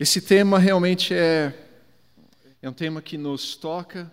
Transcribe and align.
Esse 0.00 0.18
tema 0.18 0.58
realmente 0.58 1.12
é, 1.12 1.52
é 2.62 2.70
um 2.70 2.72
tema 2.72 3.02
que 3.02 3.18
nos 3.18 3.54
toca, 3.54 4.10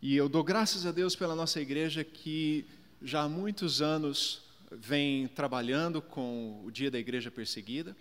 e 0.00 0.16
eu 0.16 0.26
dou 0.26 0.42
graças 0.42 0.86
a 0.86 0.90
Deus 0.90 1.14
pela 1.14 1.34
nossa 1.34 1.60
igreja 1.60 2.02
que 2.02 2.64
já 3.02 3.24
há 3.24 3.28
muitos 3.28 3.82
anos 3.82 4.40
vem 4.72 5.28
trabalhando 5.28 6.00
com 6.00 6.62
o 6.64 6.70
Dia 6.70 6.90
da 6.90 6.98
Igreja 6.98 7.30
Perseguida, 7.30 7.94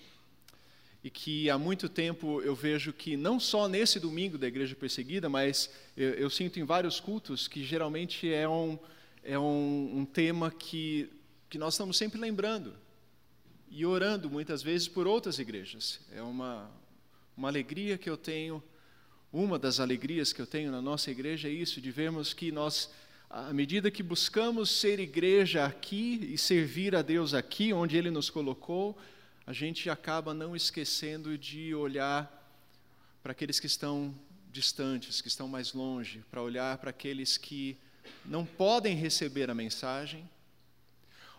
e 1.03 1.09
que 1.09 1.49
há 1.49 1.57
muito 1.57 1.89
tempo 1.89 2.41
eu 2.43 2.55
vejo 2.55 2.93
que 2.93 3.17
não 3.17 3.41
só 3.41 3.67
nesse 3.67 3.99
domingo 3.99 4.37
da 4.37 4.47
Igreja 4.47 4.73
Perseguida, 4.73 5.27
mas 5.27 5.69
eu, 5.97 6.11
eu 6.11 6.29
sinto 6.29 6.61
em 6.61 6.63
vários 6.63 7.01
cultos 7.01 7.45
que 7.45 7.61
geralmente 7.61 8.33
é 8.33 8.47
um, 8.47 8.79
é 9.21 9.37
um, 9.37 9.97
um 9.97 10.05
tema 10.05 10.49
que, 10.49 11.09
que 11.49 11.57
nós 11.57 11.73
estamos 11.73 11.97
sempre 11.97 12.21
lembrando 12.21 12.73
e 13.69 13.85
orando 13.85 14.29
muitas 14.29 14.63
vezes 14.63 14.87
por 14.87 15.05
outras 15.05 15.39
igrejas. 15.39 15.99
É 16.13 16.21
uma, 16.21 16.71
uma 17.37 17.47
alegria 17.49 17.97
que 17.97 18.09
eu 18.09 18.15
tenho, 18.15 18.63
uma 19.31 19.59
das 19.59 19.79
alegrias 19.79 20.31
que 20.31 20.41
eu 20.41 20.47
tenho 20.47 20.71
na 20.71 20.81
nossa 20.81 21.11
igreja 21.11 21.49
é 21.49 21.51
isso, 21.51 21.81
de 21.81 21.91
vermos 21.91 22.33
que 22.33 22.51
nós, 22.51 22.89
à 23.29 23.51
medida 23.51 23.91
que 23.91 24.01
buscamos 24.01 24.69
ser 24.69 24.99
igreja 24.99 25.65
aqui 25.65 26.29
e 26.31 26.37
servir 26.37 26.95
a 26.95 27.01
Deus 27.01 27.33
aqui, 27.33 27.73
onde 27.73 27.97
Ele 27.97 28.09
nos 28.09 28.29
colocou, 28.29 28.97
a 29.45 29.51
gente 29.51 29.89
acaba 29.89 30.33
não 30.33 30.55
esquecendo 30.55 31.37
de 31.37 31.75
olhar 31.75 32.31
para 33.21 33.33
aqueles 33.33 33.59
que 33.59 33.67
estão 33.67 34.15
distantes, 34.51 35.19
que 35.19 35.27
estão 35.27 35.47
mais 35.47 35.73
longe, 35.73 36.23
para 36.31 36.41
olhar 36.41 36.77
para 36.77 36.91
aqueles 36.91 37.37
que 37.37 37.77
não 38.23 38.45
podem 38.45 38.95
receber 38.95 39.49
a 39.49 39.55
mensagem, 39.55 40.29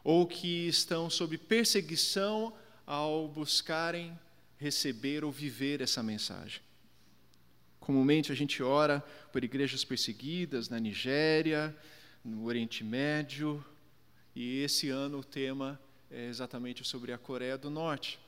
ou 0.05 0.27
que 0.27 0.69
estão 0.69 1.09
sob 1.09 1.39
perseguição 1.39 2.53
ao 2.87 3.27
buscarem 3.27 4.17
receber 4.59 5.25
ou 5.25 5.31
viver 5.31 5.81
essa 5.81 6.03
mensagem. 6.03 6.61
Comumente 7.79 8.33
a 8.33 8.35
gente 8.35 8.63
ora 8.63 9.01
por 9.33 9.45
igrejas 9.45 9.85
perseguidas 9.85 10.69
na 10.69 10.79
Nigéria, 10.79 11.77
no 12.25 12.45
Oriente 12.45 12.83
Médio, 12.83 13.65
e 14.35 14.61
esse 14.63 14.91
ano 14.91 15.19
o 15.19 15.25
tema 15.25 15.81
é 16.11 16.27
exatamente 16.27 16.85
sobre 16.85 17.13
a 17.13 17.19
Coreia 17.19 17.57
do 17.57 17.71
Norte. 17.71 18.19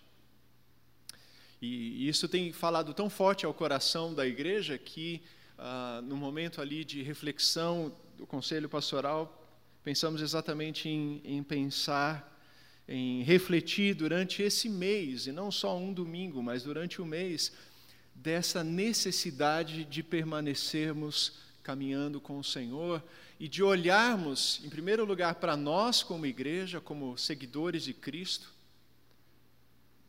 E 1.61 2.09
isso 2.09 2.29
tem 2.29 2.53
falado 2.53 2.95
tão 2.95 3.11
forte 3.11 3.45
ao 3.45 3.53
coração 3.53 4.15
da 4.15 4.27
igreja 4.27 4.79
que, 4.79 5.21
ah, 5.59 6.01
no 6.05 6.17
momento 6.17 6.61
ali 6.61 6.85
de 6.85 7.03
reflexão 7.03 7.93
do 8.17 8.27
conselho 8.27 8.69
pastoral, 8.69 9.45
pensamos 9.83 10.23
exatamente 10.23 10.89
em, 10.89 11.21
em 11.25 11.43
pensar 11.43 12.38
em 12.89 13.23
refletir 13.23 13.95
durante 13.95 14.43
esse 14.43 14.69
mês, 14.69 15.27
e 15.27 15.33
não 15.33 15.51
só 15.51 15.77
um 15.77 15.93
domingo, 15.93 16.43
mas 16.43 16.63
durante 16.63 17.03
o 17.03 17.05
mês, 17.05 17.53
dessa 18.15 18.65
necessidade 18.65 19.85
de 19.85 20.03
permanecermos 20.03 21.35
caminhando 21.63 22.19
com 22.19 22.39
o 22.39 22.45
Senhor 22.45 23.03
e 23.39 23.47
de 23.47 23.63
olharmos, 23.63 24.61
em 24.65 24.71
primeiro 24.71 25.05
lugar, 25.05 25.35
para 25.35 25.55
nós 25.55 26.03
como 26.03 26.25
igreja, 26.25 26.81
como 26.81 27.17
seguidores 27.19 27.85
de 27.85 27.93
Cristo, 27.93 28.51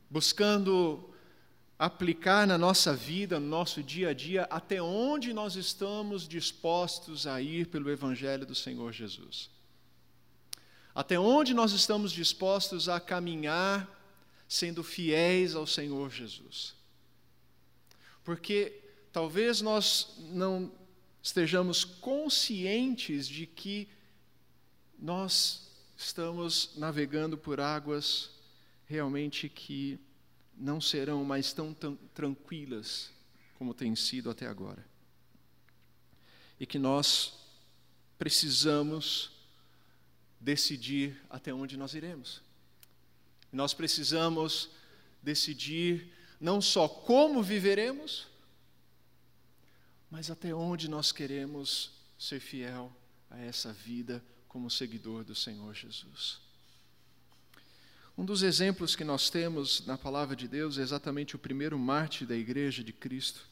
buscando 0.09 1.13
aplicar 1.77 2.47
na 2.47 2.57
nossa 2.57 2.95
vida, 2.95 3.39
no 3.39 3.47
nosso 3.47 3.83
dia 3.83 4.09
a 4.09 4.13
dia, 4.13 4.43
até 4.43 4.81
onde 4.81 5.33
nós 5.33 5.55
estamos 5.55 6.27
dispostos 6.27 7.27
a 7.27 7.41
ir 7.41 7.67
pelo 7.67 7.91
Evangelho 7.91 8.45
do 8.45 8.55
Senhor 8.55 8.91
Jesus. 8.93 9.49
Até 10.99 11.17
onde 11.17 11.53
nós 11.53 11.71
estamos 11.71 12.11
dispostos 12.11 12.89
a 12.89 12.99
caminhar 12.99 13.87
sendo 14.49 14.83
fiéis 14.83 15.55
ao 15.55 15.65
Senhor 15.65 16.11
Jesus. 16.11 16.75
Porque 18.21 18.83
talvez 19.09 19.61
nós 19.61 20.17
não 20.33 20.69
estejamos 21.23 21.85
conscientes 21.85 23.29
de 23.29 23.45
que 23.45 23.87
nós 24.99 25.71
estamos 25.95 26.71
navegando 26.75 27.37
por 27.37 27.61
águas 27.61 28.31
realmente 28.85 29.47
que 29.47 29.97
não 30.53 30.81
serão 30.81 31.23
mais 31.23 31.53
tão, 31.53 31.73
tranquilas 32.13 33.09
como 33.57 33.73
tem 33.73 33.95
sido 33.95 34.29
até 34.29 34.47
agora. 34.47 34.85
E 36.59 36.65
que 36.65 36.77
nós 36.77 37.39
precisamos 38.17 39.38
decidir 40.39 41.19
até 41.29 41.53
onde 41.53 41.75
nós 41.75 41.93
iremos. 41.93 42.41
Nós 43.51 43.73
precisamos 43.73 44.69
decidir 45.21 46.13
não 46.39 46.61
só 46.61 46.87
como 46.87 47.43
viveremos, 47.43 48.27
mas 50.09 50.31
até 50.31 50.53
onde 50.53 50.89
nós 50.89 51.11
queremos 51.11 51.91
ser 52.17 52.39
fiel 52.39 52.91
a 53.29 53.37
essa 53.39 53.73
vida 53.73 54.23
como 54.47 54.69
seguidor 54.69 55.23
do 55.23 55.35
Senhor 55.35 55.73
Jesus. 55.73 56.39
Um 58.17 58.25
dos 58.25 58.43
exemplos 58.43 58.95
que 58.95 59.03
nós 59.03 59.29
temos 59.29 59.85
na 59.85 59.97
palavra 59.97 60.35
de 60.35 60.47
Deus 60.47 60.77
é 60.77 60.81
exatamente 60.81 61.35
o 61.35 61.39
primeiro 61.39 61.77
mártir 61.77 62.27
da 62.27 62.35
igreja 62.35 62.83
de 62.83 62.91
Cristo. 62.91 63.47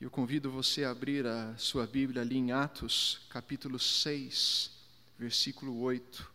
Eu 0.00 0.10
convido 0.10 0.50
você 0.50 0.84
a 0.84 0.90
abrir 0.90 1.26
a 1.26 1.56
sua 1.56 1.86
Bíblia 1.86 2.22
ali 2.22 2.36
em 2.36 2.52
Atos, 2.52 3.20
capítulo 3.28 3.78
6 3.78 4.79
versículo 5.20 5.82
8. 5.82 6.26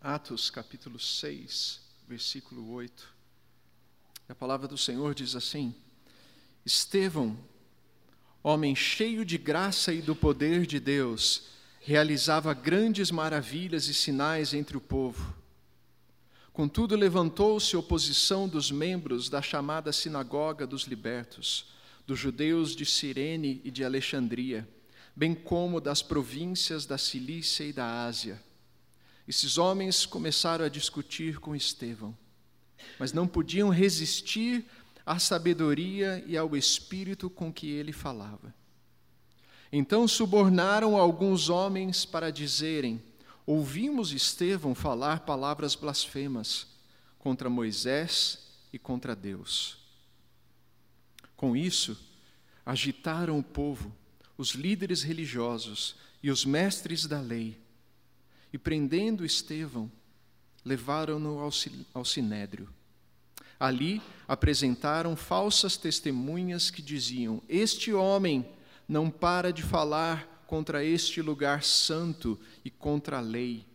Atos, 0.00 0.50
capítulo 0.50 0.98
6, 0.98 1.80
versículo 2.08 2.72
8. 2.72 3.14
A 4.28 4.34
palavra 4.34 4.66
do 4.66 4.76
Senhor 4.76 5.14
diz 5.14 5.36
assim: 5.36 5.72
Estevão, 6.66 7.38
homem 8.42 8.74
cheio 8.74 9.24
de 9.24 9.38
graça 9.38 9.92
e 9.92 10.02
do 10.02 10.16
poder 10.16 10.66
de 10.66 10.80
Deus, 10.80 11.50
realizava 11.80 12.52
grandes 12.52 13.12
maravilhas 13.12 13.86
e 13.86 13.94
sinais 13.94 14.52
entre 14.52 14.76
o 14.76 14.80
povo. 14.80 15.36
Contudo, 16.52 16.96
levantou-se 16.96 17.76
oposição 17.76 18.48
dos 18.48 18.72
membros 18.72 19.28
da 19.28 19.40
chamada 19.40 19.92
Sinagoga 19.92 20.66
dos 20.66 20.82
Libertos, 20.82 21.66
dos 22.04 22.18
judeus 22.18 22.74
de 22.74 22.84
Cirene 22.84 23.60
e 23.62 23.70
de 23.70 23.84
Alexandria 23.84 24.68
bem 25.18 25.34
como 25.34 25.80
das 25.80 26.00
províncias 26.00 26.86
da 26.86 26.96
Cilícia 26.96 27.64
e 27.64 27.72
da 27.72 28.04
Ásia. 28.04 28.40
Esses 29.26 29.58
homens 29.58 30.06
começaram 30.06 30.64
a 30.64 30.68
discutir 30.68 31.40
com 31.40 31.56
Estevão, 31.56 32.16
mas 33.00 33.12
não 33.12 33.26
podiam 33.26 33.68
resistir 33.68 34.64
à 35.04 35.18
sabedoria 35.18 36.22
e 36.24 36.36
ao 36.36 36.56
espírito 36.56 37.28
com 37.28 37.52
que 37.52 37.68
ele 37.68 37.92
falava. 37.92 38.54
Então 39.72 40.06
subornaram 40.06 40.96
alguns 40.96 41.48
homens 41.48 42.04
para 42.04 42.30
dizerem: 42.30 43.02
Ouvimos 43.44 44.12
Estevão 44.12 44.72
falar 44.72 45.20
palavras 45.26 45.74
blasfemas 45.74 46.68
contra 47.18 47.50
Moisés 47.50 48.38
e 48.72 48.78
contra 48.78 49.16
Deus. 49.16 49.78
Com 51.36 51.56
isso, 51.56 51.98
agitaram 52.64 53.36
o 53.36 53.42
povo 53.42 53.92
os 54.38 54.50
líderes 54.52 55.02
religiosos 55.02 55.96
e 56.22 56.30
os 56.30 56.44
mestres 56.44 57.04
da 57.06 57.20
lei, 57.20 57.58
e 58.52 58.56
prendendo 58.56 59.26
Estevão, 59.26 59.90
levaram-no 60.64 61.40
ao 61.92 62.04
sinédrio. 62.04 62.68
Ali 63.58 64.00
apresentaram 64.28 65.16
falsas 65.16 65.76
testemunhas 65.76 66.70
que 66.70 66.80
diziam: 66.80 67.42
Este 67.48 67.92
homem 67.92 68.48
não 68.88 69.10
para 69.10 69.52
de 69.52 69.62
falar 69.62 70.44
contra 70.46 70.84
este 70.84 71.20
lugar 71.20 71.62
santo 71.64 72.38
e 72.64 72.70
contra 72.70 73.18
a 73.18 73.20
lei. 73.20 73.66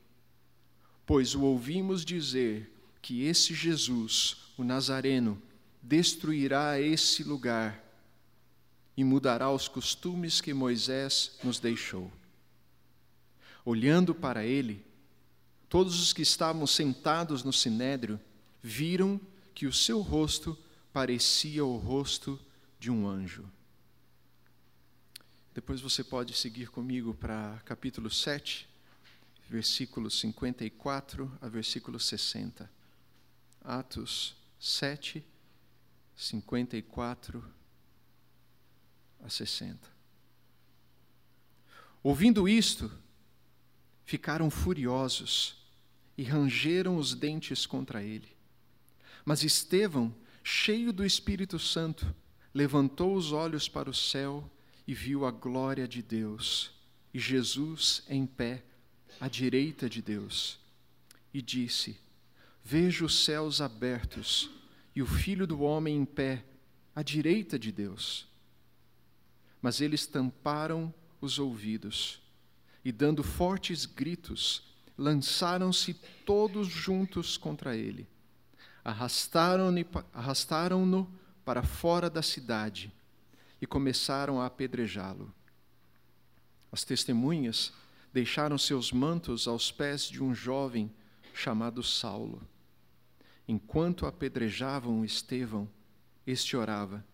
Pois 1.05 1.35
o 1.35 1.41
ouvimos 1.41 2.05
dizer 2.05 2.71
que 3.01 3.25
esse 3.25 3.53
Jesus, 3.53 4.37
o 4.57 4.63
Nazareno, 4.63 5.39
destruirá 5.81 6.79
esse 6.79 7.23
lugar 7.23 7.82
e 8.95 9.03
mudará 9.03 9.51
os 9.51 9.67
costumes 9.67 10.39
que 10.39 10.53
Moisés 10.53 11.37
nos 11.43 11.59
deixou. 11.59 12.11
Olhando 13.65 14.13
para 14.13 14.45
ele, 14.45 14.85
todos 15.67 15.99
os 15.99 16.13
que 16.13 16.21
estavam 16.21 16.67
sentados 16.67 17.43
no 17.43 17.51
sinédrio 17.51 18.19
viram 18.61 19.19
que 19.53 19.65
o 19.65 19.73
seu 19.73 20.01
rosto 20.01 20.57
parecia 20.91 21.65
o 21.65 21.77
rosto 21.77 22.39
de 22.79 22.91
um 22.91 23.07
anjo. 23.07 23.49
Depois 25.53 25.81
você 25.81 26.03
pode 26.03 26.33
seguir 26.33 26.69
comigo 26.69 27.13
para 27.13 27.61
capítulo 27.65 28.09
7, 28.09 28.67
versículos 29.49 30.19
54 30.19 31.31
a 31.41 31.47
versículo 31.47 31.99
60. 31.99 32.69
Atos 33.63 34.35
7, 34.59 35.23
54 36.15 37.43
a 39.23 39.29
60. 39.29 39.91
Ouvindo 42.03 42.47
isto, 42.47 42.91
ficaram 44.05 44.49
furiosos 44.49 45.55
e 46.17 46.23
rangeram 46.23 46.97
os 46.97 47.15
dentes 47.15 47.65
contra 47.65 48.03
ele. 48.03 48.29
Mas 49.25 49.43
Estevão, 49.43 50.13
cheio 50.43 50.91
do 50.91 51.05
Espírito 51.05 51.57
Santo, 51.57 52.13
levantou 52.53 53.15
os 53.15 53.31
olhos 53.31 53.69
para 53.69 53.89
o 53.89 53.93
céu 53.93 54.49
e 54.85 54.93
viu 54.93 55.25
a 55.25 55.31
glória 55.31 55.87
de 55.87 56.01
Deus 56.01 56.71
e 57.13 57.19
Jesus 57.19 58.03
em 58.09 58.25
pé 58.25 58.63
à 59.19 59.27
direita 59.27 59.89
de 59.89 60.01
Deus. 60.01 60.59
E 61.33 61.41
disse: 61.41 61.97
Vejo 62.63 63.05
os 63.05 63.23
céus 63.23 63.61
abertos 63.61 64.49
e 64.95 65.01
o 65.01 65.05
Filho 65.05 65.45
do 65.45 65.61
Homem 65.61 65.95
em 65.95 66.05
pé 66.05 66.43
à 66.95 67.01
direita 67.01 67.57
de 67.57 67.71
Deus. 67.71 68.27
Mas 69.63 69.79
eles 69.79 70.05
tamparam 70.05 70.93
os 71.21 71.39
ouvidos 71.39 72.21
e, 72.83 72.91
dando 72.91 73.23
fortes 73.23 73.85
gritos, 73.85 74.61
lançaram-se 74.97 75.93
todos 76.25 76.67
juntos 76.67 77.37
contra 77.37 77.75
ele. 77.75 78.05
Arrastaram-no 78.83 79.85
arrastaram 80.13 81.07
para 81.45 81.63
fora 81.63 82.09
da 82.09 82.21
cidade 82.21 82.91
e 83.61 83.65
começaram 83.65 84.41
a 84.41 84.47
apedrejá-lo. 84.47 85.33
As 86.69 86.83
testemunhas 86.83 87.71
deixaram 88.11 88.57
seus 88.57 88.91
mantos 88.91 89.47
aos 89.47 89.71
pés 89.71 90.09
de 90.09 90.21
um 90.21 90.35
jovem 90.35 90.91
chamado 91.33 91.81
Saulo. 91.81 92.45
Enquanto 93.47 94.05
apedrejavam 94.05 95.05
Estevão, 95.05 95.69
este 96.27 96.57
orava: 96.57 97.05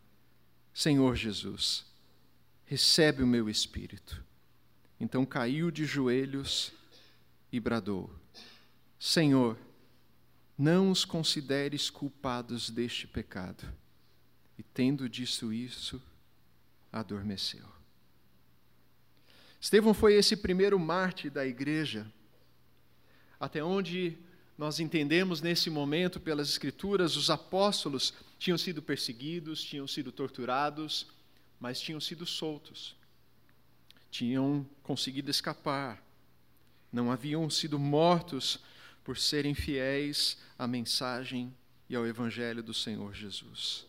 Senhor 0.73 1.15
Jesus, 1.15 1.88
recebe 2.69 3.23
o 3.23 3.27
meu 3.27 3.49
espírito. 3.49 4.23
Então 4.99 5.25
caiu 5.25 5.71
de 5.71 5.85
joelhos 5.85 6.71
e 7.51 7.59
bradou: 7.59 8.13
Senhor, 8.99 9.57
não 10.55 10.91
os 10.91 11.03
consideres 11.03 11.89
culpados 11.89 12.69
deste 12.69 13.07
pecado. 13.07 13.67
E 14.55 14.61
tendo 14.61 15.09
dito 15.09 15.51
isso, 15.51 15.99
adormeceu. 16.91 17.65
Estevão 19.59 19.93
foi 19.93 20.13
esse 20.13 20.37
primeiro 20.37 20.77
mártir 20.77 21.31
da 21.31 21.47
igreja, 21.47 22.05
até 23.39 23.63
onde 23.63 24.15
nós 24.55 24.79
entendemos 24.79 25.41
nesse 25.41 25.71
momento 25.71 26.19
pelas 26.19 26.49
Escrituras, 26.49 27.15
os 27.15 27.31
apóstolos 27.31 28.13
tinham 28.37 28.59
sido 28.59 28.79
perseguidos, 28.79 29.63
tinham 29.63 29.87
sido 29.87 30.11
torturados, 30.11 31.07
mas 31.59 31.81
tinham 31.81 31.99
sido 31.99 32.25
soltos, 32.25 32.95
tinham 34.09 34.67
conseguido 34.81 35.29
escapar, 35.29 36.01
não 36.91 37.11
haviam 37.11 37.49
sido 37.49 37.77
mortos 37.77 38.59
por 39.03 39.17
serem 39.17 39.53
fiéis 39.53 40.37
à 40.57 40.67
mensagem 40.67 41.53
e 41.89 41.95
ao 41.95 42.07
Evangelho 42.07 42.63
do 42.63 42.73
Senhor 42.73 43.13
Jesus. 43.13 43.85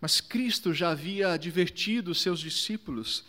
Mas 0.00 0.20
Cristo 0.20 0.74
já 0.74 0.90
havia 0.90 1.32
advertido 1.32 2.10
os 2.10 2.20
seus 2.20 2.40
discípulos 2.40 3.24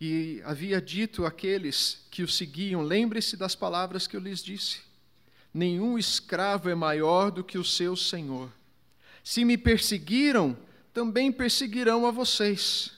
e 0.00 0.40
havia 0.46 0.80
dito 0.80 1.26
àqueles 1.26 2.06
que 2.10 2.22
o 2.22 2.28
seguiam: 2.28 2.80
lembre-se 2.80 3.36
das 3.36 3.54
palavras 3.54 4.06
que 4.06 4.16
eu 4.16 4.20
lhes 4.20 4.42
disse. 4.42 4.80
Nenhum 5.52 5.98
escravo 5.98 6.70
é 6.70 6.74
maior 6.74 7.30
do 7.30 7.44
que 7.44 7.58
o 7.58 7.64
seu 7.64 7.94
senhor. 7.94 8.50
Se 9.22 9.44
me 9.44 9.58
perseguiram, 9.58 10.56
também 10.92 11.30
perseguirão 11.30 12.06
a 12.06 12.10
vocês. 12.10 12.92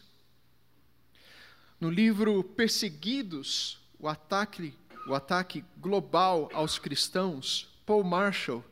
No 1.80 1.90
livro 1.90 2.44
Perseguidos, 2.44 3.78
o 3.98 4.08
ataque, 4.08 4.74
o 5.06 5.14
ataque 5.14 5.64
global 5.78 6.48
aos 6.52 6.78
cristãos, 6.78 7.68
Paul 7.84 8.04
Marshall 8.04 8.64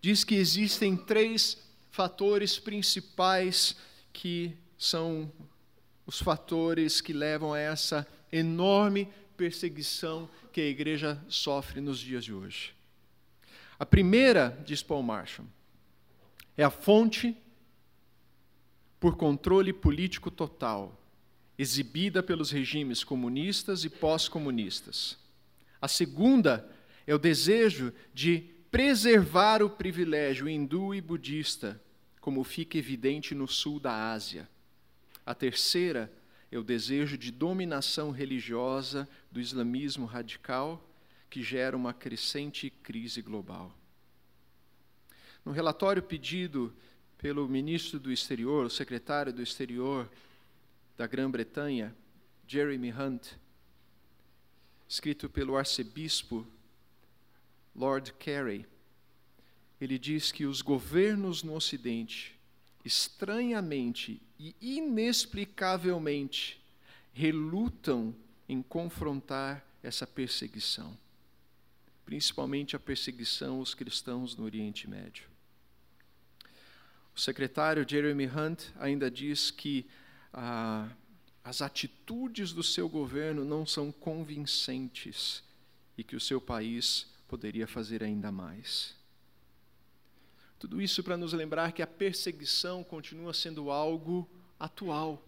diz 0.00 0.24
que 0.24 0.36
existem 0.36 0.96
três 0.96 1.58
fatores 1.90 2.58
principais 2.58 3.76
que 4.12 4.56
são 4.78 5.30
os 6.06 6.20
fatores 6.20 7.00
que 7.00 7.12
levam 7.12 7.52
a 7.52 7.58
essa 7.58 8.06
enorme 8.30 9.08
perseguição 9.36 10.30
que 10.52 10.60
a 10.60 10.66
igreja 10.66 11.22
sofre 11.28 11.80
nos 11.80 11.98
dias 11.98 12.24
de 12.24 12.32
hoje. 12.32 12.72
A 13.78 13.84
primeira, 13.84 14.58
diz 14.64 14.82
Paul 14.82 15.02
Marshall, 15.02 15.46
é 16.56 16.64
a 16.64 16.70
fonte 16.70 17.36
por 19.00 19.16
controle 19.16 19.72
político 19.72 20.30
total, 20.30 20.98
exibida 21.58 22.22
pelos 22.22 22.50
regimes 22.50 23.04
comunistas 23.04 23.84
e 23.84 23.90
pós-comunistas. 23.90 25.18
A 25.80 25.88
segunda 25.88 26.68
é 27.06 27.14
o 27.14 27.18
desejo 27.18 27.92
de 28.12 28.44
preservar 28.70 29.62
o 29.62 29.70
privilégio 29.70 30.48
hindu 30.48 30.94
e 30.94 31.00
budista, 31.00 31.80
como 32.20 32.44
fica 32.44 32.76
evidente 32.76 33.34
no 33.34 33.46
sul 33.46 33.80
da 33.80 34.12
Ásia. 34.12 34.48
A 35.24 35.34
terceira 35.34 36.12
é 36.50 36.58
o 36.58 36.64
desejo 36.64 37.16
de 37.16 37.30
dominação 37.30 38.10
religiosa 38.10 39.08
do 39.30 39.40
islamismo 39.40 40.06
radical, 40.06 40.84
que 41.30 41.42
gera 41.42 41.76
uma 41.76 41.92
crescente 41.92 42.70
crise 42.70 43.20
global. 43.20 43.74
No 45.44 45.52
relatório 45.52 46.02
pedido 46.02 46.74
pelo 47.18 47.48
ministro 47.48 47.98
do 47.98 48.12
Exterior, 48.12 48.64
o 48.64 48.70
secretário 48.70 49.32
do 49.32 49.42
Exterior 49.42 50.08
da 50.96 51.06
Grã-Bretanha, 51.06 51.94
Jeremy 52.46 52.92
Hunt, 52.92 53.32
escrito 54.88 55.28
pelo 55.28 55.56
arcebispo 55.56 56.46
Lord 57.74 58.12
Carey, 58.14 58.64
ele 59.80 59.98
diz 59.98 60.32
que 60.32 60.46
os 60.46 60.62
governos 60.62 61.42
no 61.42 61.54
Ocidente 61.54 62.38
estranhamente 62.84 64.22
e 64.38 64.54
inexplicavelmente 64.60 66.60
relutam 67.12 68.14
em 68.48 68.62
confrontar 68.62 69.66
essa 69.82 70.06
perseguição, 70.06 70.96
principalmente 72.04 72.76
a 72.76 72.78
perseguição 72.78 73.58
aos 73.58 73.74
cristãos 73.74 74.36
no 74.36 74.44
Oriente 74.44 74.88
Médio. 74.88 75.37
O 77.18 77.20
secretário 77.20 77.84
Jeremy 77.84 78.26
Hunt 78.26 78.66
ainda 78.78 79.10
diz 79.10 79.50
que 79.50 79.84
ah, 80.32 80.88
as 81.42 81.60
atitudes 81.60 82.52
do 82.52 82.62
seu 82.62 82.88
governo 82.88 83.44
não 83.44 83.66
são 83.66 83.90
convincentes 83.90 85.42
e 85.96 86.04
que 86.04 86.14
o 86.14 86.20
seu 86.20 86.40
país 86.40 87.08
poderia 87.26 87.66
fazer 87.66 88.04
ainda 88.04 88.30
mais. 88.30 88.94
Tudo 90.60 90.80
isso 90.80 91.02
para 91.02 91.16
nos 91.16 91.32
lembrar 91.32 91.72
que 91.72 91.82
a 91.82 91.88
perseguição 91.88 92.84
continua 92.84 93.34
sendo 93.34 93.68
algo 93.68 94.30
atual. 94.56 95.20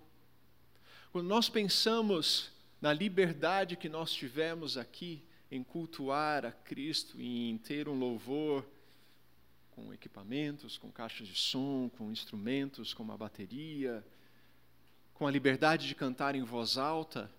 Quando 1.11 1.27
nós 1.27 1.49
pensamos 1.49 2.53
na 2.81 2.93
liberdade 2.93 3.75
que 3.75 3.89
nós 3.89 4.13
tivemos 4.13 4.77
aqui 4.77 5.25
em 5.51 5.65
cultuar 5.65 6.47
a 6.47 6.53
Cristo 6.53 7.21
e 7.21 7.51
em 7.51 7.59
ter 7.59 7.89
um 7.89 7.99
louvor 7.99 8.65
com 9.81 9.95
equipamentos, 9.95 10.77
com 10.77 10.91
caixas 10.91 11.27
de 11.27 11.35
som, 11.35 11.89
com 11.97 12.13
instrumentos, 12.13 12.93
como 12.93 13.13
a 13.13 13.17
bateria, 13.17 14.05
com 15.15 15.27
a 15.27 15.31
liberdade 15.31 15.89
de 15.89 15.95
cantar 15.95 16.35
em 16.35 16.43
voz 16.43 16.77
alta, 16.77 17.31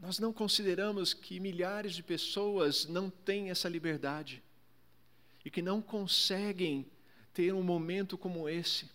nós 0.00 0.18
não 0.18 0.32
consideramos 0.32 1.12
que 1.12 1.40
milhares 1.40 1.94
de 1.94 2.02
pessoas 2.02 2.86
não 2.86 3.10
têm 3.10 3.50
essa 3.50 3.68
liberdade 3.68 4.42
e 5.44 5.50
que 5.50 5.60
não 5.60 5.82
conseguem 5.82 6.86
ter 7.34 7.52
um 7.52 7.62
momento 7.62 8.16
como 8.16 8.48
esse, 8.48 8.88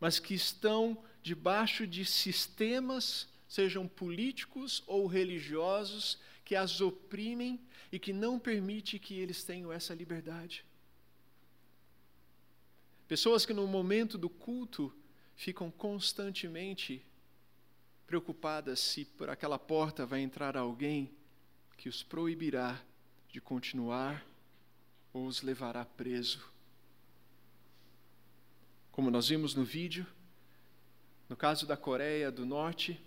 mas 0.00 0.18
que 0.18 0.34
estão 0.34 0.98
debaixo 1.22 1.86
de 1.86 2.04
sistemas, 2.04 3.28
sejam 3.46 3.86
políticos 3.86 4.82
ou 4.86 5.06
religiosos, 5.06 6.18
que 6.52 6.56
as 6.56 6.82
oprimem 6.82 7.58
e 7.90 7.98
que 7.98 8.12
não 8.12 8.38
permite 8.38 8.98
que 8.98 9.14
eles 9.14 9.42
tenham 9.42 9.72
essa 9.72 9.94
liberdade. 9.94 10.66
Pessoas 13.08 13.46
que 13.46 13.54
no 13.54 13.66
momento 13.66 14.18
do 14.18 14.28
culto 14.28 14.94
ficam 15.34 15.70
constantemente 15.70 17.02
preocupadas 18.06 18.80
se 18.80 19.06
por 19.06 19.30
aquela 19.30 19.58
porta 19.58 20.04
vai 20.04 20.20
entrar 20.20 20.54
alguém 20.54 21.10
que 21.78 21.88
os 21.88 22.02
proibirá 22.02 22.78
de 23.30 23.40
continuar 23.40 24.22
ou 25.10 25.26
os 25.26 25.40
levará 25.40 25.86
preso. 25.86 26.52
Como 28.90 29.10
nós 29.10 29.28
vimos 29.28 29.54
no 29.54 29.64
vídeo, 29.64 30.06
no 31.30 31.34
caso 31.34 31.66
da 31.66 31.78
Coreia 31.78 32.30
do 32.30 32.44
Norte, 32.44 33.00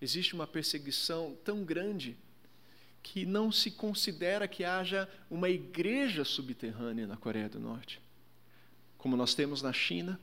existe 0.00 0.34
uma 0.34 0.48
perseguição 0.48 1.38
tão 1.44 1.62
grande 1.62 2.18
que 3.02 3.24
não 3.24 3.50
se 3.50 3.70
considera 3.70 4.46
que 4.46 4.64
haja 4.64 5.08
uma 5.30 5.48
igreja 5.48 6.24
subterrânea 6.24 7.06
na 7.06 7.16
Coreia 7.16 7.48
do 7.48 7.58
Norte, 7.58 8.00
como 8.98 9.16
nós 9.16 9.34
temos 9.34 9.62
na 9.62 9.72
China, 9.72 10.20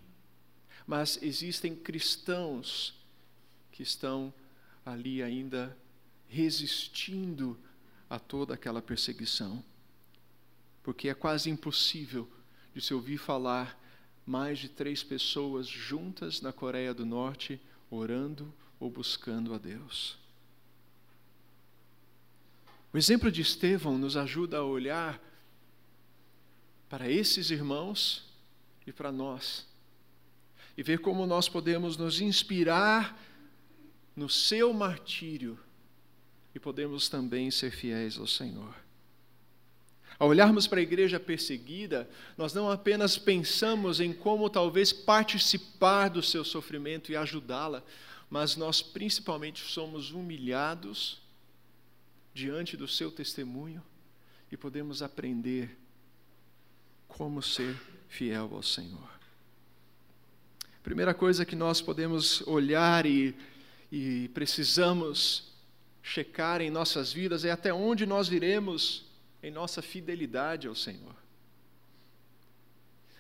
mas 0.86 1.22
existem 1.22 1.76
cristãos 1.76 2.94
que 3.72 3.84
estão 3.84 4.34
ali 4.86 5.22
ainda 5.22 5.78
resistindo 6.28 7.60
a 8.10 8.20
toda 8.20 8.54
aquela 8.54 8.82
perseguição 8.82 9.64
porque 10.88 11.10
é 11.10 11.14
quase 11.14 11.50
impossível 11.50 12.26
de 12.74 12.80
se 12.80 12.94
ouvir 12.94 13.18
falar 13.18 13.78
mais 14.26 14.58
de 14.58 14.70
três 14.70 15.04
pessoas 15.04 15.68
juntas 15.68 16.40
na 16.40 16.54
Coreia 16.54 16.94
do 16.94 17.06
Norte 17.06 17.60
orando 17.92 18.54
ou 18.80 18.90
buscando 18.90 19.54
a 19.54 19.58
Deus. 19.58 20.18
O 22.98 23.00
exemplo 23.00 23.32
de 23.32 23.44
Estevão 23.44 23.96
nos 23.96 24.18
ajuda 24.18 24.58
a 24.58 24.64
olhar 24.64 25.22
para 26.90 27.08
esses 27.08 27.52
irmãos 27.52 28.26
e 28.88 28.92
para 28.92 29.12
nós 29.12 29.68
e 30.76 30.82
ver 30.82 30.98
como 30.98 31.28
nós 31.28 31.48
podemos 31.48 31.96
nos 31.96 32.20
inspirar 32.22 33.16
no 34.16 34.28
seu 34.28 34.74
martírio 34.74 35.60
e 36.56 36.60
podemos 36.60 37.08
também 37.08 37.52
ser 37.52 37.70
fiéis 37.70 38.18
ao 38.18 38.26
Senhor. 38.26 38.74
Ao 40.18 40.30
olharmos 40.30 40.66
para 40.66 40.80
a 40.80 40.82
igreja 40.82 41.20
perseguida, 41.20 42.10
nós 42.36 42.52
não 42.52 42.68
apenas 42.68 43.16
pensamos 43.16 44.00
em 44.00 44.12
como 44.12 44.50
talvez 44.50 44.92
participar 44.92 46.10
do 46.10 46.24
seu 46.24 46.44
sofrimento 46.44 47.12
e 47.12 47.16
ajudá-la, 47.16 47.84
mas 48.28 48.56
nós 48.56 48.82
principalmente 48.82 49.62
somos 49.62 50.10
humilhados 50.10 51.27
diante 52.38 52.78
do 52.78 52.88
seu 52.88 53.10
testemunho 53.10 53.84
e 54.52 54.56
podemos 54.56 55.02
aprender 55.02 55.76
como 57.08 57.42
ser 57.42 57.76
fiel 58.08 58.52
ao 58.54 58.62
Senhor. 58.62 59.10
Primeira 60.84 61.16
coisa 61.16 61.44
que 61.44 61.56
nós 61.56 61.82
podemos 61.82 62.42
olhar 62.46 63.08
e, 63.08 63.36
e 63.92 64.30
precisamos 64.36 65.52
checar 66.04 66.62
em 66.62 66.70
nossas 66.70 67.12
vidas 67.12 67.44
é 67.44 67.50
até 67.50 67.74
onde 67.74 68.06
nós 68.06 68.30
iremos 68.30 69.04
em 69.42 69.50
nossa 69.50 69.82
fidelidade 69.82 70.68
ao 70.68 70.76
Senhor. 70.76 71.16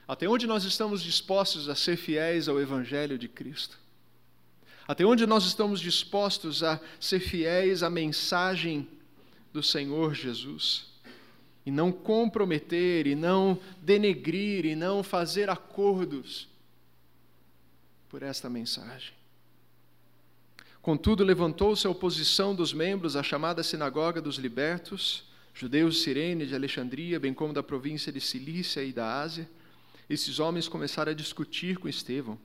Até 0.07 0.29
onde 0.29 0.45
nós 0.45 0.63
estamos 0.63 1.01
dispostos 1.01 1.67
a 1.69 1.75
ser 1.75 1.97
fiéis 1.97 2.47
ao 2.47 2.61
Evangelho 2.61 3.17
de 3.17 3.27
Cristo. 3.27 3.79
Até 4.87 5.03
onde 5.03 5.25
nós 5.25 5.43
estamos 5.43 5.79
dispostos 5.81 6.61
a 6.63 6.79
ser 6.99 7.19
fiéis 7.19 7.81
à 7.81 7.89
mensagem 7.89 8.87
do 9.57 9.63
Senhor 9.63 10.13
Jesus. 10.13 10.85
E 11.65 11.71
não 11.71 11.91
comprometer, 11.91 13.07
e 13.07 13.15
não 13.15 13.59
denegrir, 13.81 14.65
e 14.65 14.75
não 14.75 15.01
fazer 15.01 15.49
acordos 15.49 16.47
por 18.07 18.21
esta 18.21 18.49
mensagem. 18.51 19.13
Contudo, 20.79 21.23
levantou-se 21.23 21.87
a 21.87 21.89
oposição 21.89 22.53
dos 22.53 22.71
membros 22.71 23.15
à 23.15 23.23
chamada 23.23 23.63
Sinagoga 23.63 24.21
dos 24.21 24.35
Libertos, 24.35 25.23
judeus 25.55 25.95
de 25.95 26.01
Cirene, 26.01 26.45
de 26.45 26.53
Alexandria, 26.53 27.19
bem 27.19 27.33
como 27.33 27.51
da 27.51 27.63
província 27.63 28.11
de 28.11 28.21
Cilícia 28.21 28.83
e 28.83 28.93
da 28.93 29.19
Ásia. 29.19 29.49
Esses 30.07 30.39
homens 30.39 30.67
começaram 30.67 31.11
a 31.11 31.15
discutir 31.15 31.79
com 31.79 31.89
Estevão, 31.89 32.39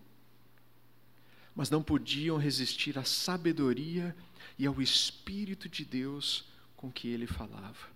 mas 1.55 1.69
não 1.69 1.83
podiam 1.83 2.39
resistir 2.39 2.99
à 2.99 3.05
sabedoria 3.05 4.17
e 4.59 4.67
ao 4.67 4.81
Espírito 4.81 5.69
de 5.69 5.85
Deus 5.85 6.51
com 6.83 6.91
que 6.91 7.07
ele 7.07 7.29
falava. 7.29 7.93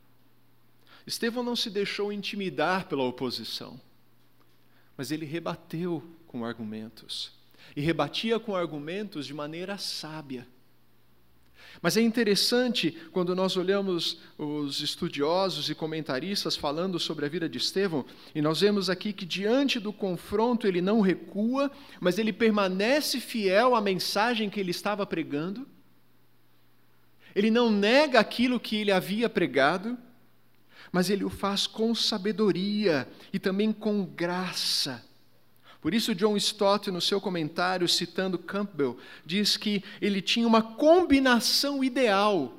Estevão 1.04 1.42
não 1.42 1.56
se 1.56 1.68
deixou 1.68 2.12
intimidar 2.12 2.86
pela 2.86 3.02
oposição, 3.02 3.80
mas 4.96 5.10
ele 5.10 5.26
rebateu 5.26 6.02
com 6.28 6.44
argumentos 6.44 7.32
e 7.74 7.80
rebatia 7.80 8.38
com 8.38 8.54
argumentos 8.54 9.26
de 9.26 9.34
maneira 9.34 9.76
sábia. 9.76 10.46
Mas 11.82 11.96
é 11.96 12.00
interessante 12.00 12.92
quando 13.10 13.34
nós 13.34 13.56
olhamos 13.56 14.20
os 14.38 14.80
estudiosos 14.80 15.68
e 15.68 15.74
comentaristas 15.74 16.56
falando 16.56 17.00
sobre 17.00 17.26
a 17.26 17.28
vida 17.28 17.48
de 17.48 17.58
Estevão, 17.58 18.04
e 18.36 18.40
nós 18.40 18.60
vemos 18.60 18.88
aqui 18.88 19.12
que 19.12 19.26
diante 19.26 19.80
do 19.80 19.92
confronto 19.92 20.64
ele 20.64 20.80
não 20.80 21.00
recua, 21.00 21.72
mas 22.00 22.18
ele 22.18 22.32
permanece 22.32 23.18
fiel 23.18 23.74
à 23.74 23.80
mensagem 23.80 24.48
que 24.48 24.60
ele 24.60 24.70
estava 24.70 25.04
pregando. 25.04 25.66
Ele 27.36 27.52
não 27.52 27.70
nega 27.70 28.18
aquilo 28.18 28.58
que 28.58 28.74
ele 28.74 28.90
havia 28.90 29.28
pregado, 29.28 29.96
mas 30.90 31.08
ele 31.08 31.22
o 31.22 31.30
faz 31.30 31.68
com 31.68 31.94
sabedoria 31.94 33.06
e 33.32 33.38
também 33.38 33.72
com 33.72 34.04
graça 34.04 35.06
por 35.86 35.94
isso, 35.94 36.16
John 36.16 36.36
Stott, 36.36 36.90
no 36.90 37.00
seu 37.00 37.20
comentário, 37.20 37.86
citando 37.86 38.40
Campbell, 38.40 38.98
diz 39.24 39.56
que 39.56 39.84
ele 40.00 40.20
tinha 40.20 40.44
uma 40.44 40.60
combinação 40.60 41.84
ideal. 41.84 42.58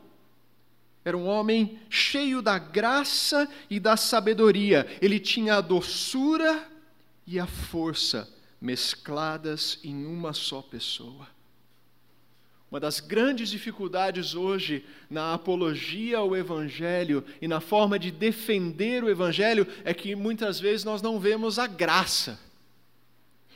Era 1.03 1.17
um 1.17 1.27
homem 1.27 1.77
cheio 1.89 2.41
da 2.41 2.57
graça 2.57 3.46
e 3.69 3.81
da 3.81 3.98
sabedoria. 3.98 4.88
Ele 5.01 5.19
tinha 5.19 5.55
a 5.55 5.62
doçura 5.62 6.69
e 7.25 7.38
a 7.38 7.46
força 7.46 8.34
mescladas 8.62 9.77
em 9.84 10.05
uma 10.05 10.31
só 10.31 10.62
pessoa. 10.62 11.27
Uma 12.69 12.79
das 12.79 13.00
grandes 13.00 13.50
dificuldades 13.50 14.36
hoje 14.36 14.86
na 15.09 15.33
apologia 15.33 16.17
ao 16.17 16.36
Evangelho 16.36 17.24
e 17.41 17.47
na 17.47 17.62
forma 17.62 17.97
de 17.97 18.12
defender 18.12 19.03
o 19.03 19.09
Evangelho 19.09 19.65
é 19.86 19.93
que 19.93 20.15
muitas 20.15 20.59
vezes 20.59 20.83
nós 20.83 21.01
não 21.01 21.19
vemos 21.19 21.57
a 21.57 21.67
graça 21.67 22.39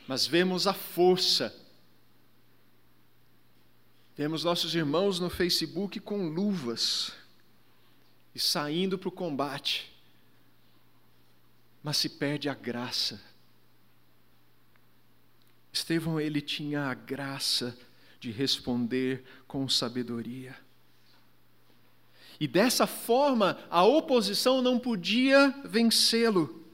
mas 0.06 0.26
vemos 0.26 0.66
a 0.66 0.74
força. 0.74 1.54
Vemos 4.16 4.44
nossos 4.44 4.74
irmãos 4.74 5.18
no 5.18 5.30
Facebook 5.30 5.98
com 6.00 6.28
luvas 6.28 7.12
e 8.34 8.38
saindo 8.38 8.98
para 8.98 9.08
o 9.08 9.12
combate, 9.12 9.92
mas 11.82 11.96
se 11.96 12.08
perde 12.08 12.48
a 12.48 12.54
graça. 12.54 13.20
Estevão, 15.72 16.20
ele 16.20 16.42
tinha 16.42 16.82
a 16.82 16.94
graça 16.94 17.76
de 18.22 18.30
responder 18.30 19.24
com 19.48 19.68
sabedoria. 19.68 20.54
E 22.38 22.46
dessa 22.46 22.86
forma, 22.86 23.58
a 23.68 23.82
oposição 23.82 24.62
não 24.62 24.78
podia 24.78 25.52
vencê-lo 25.64 26.64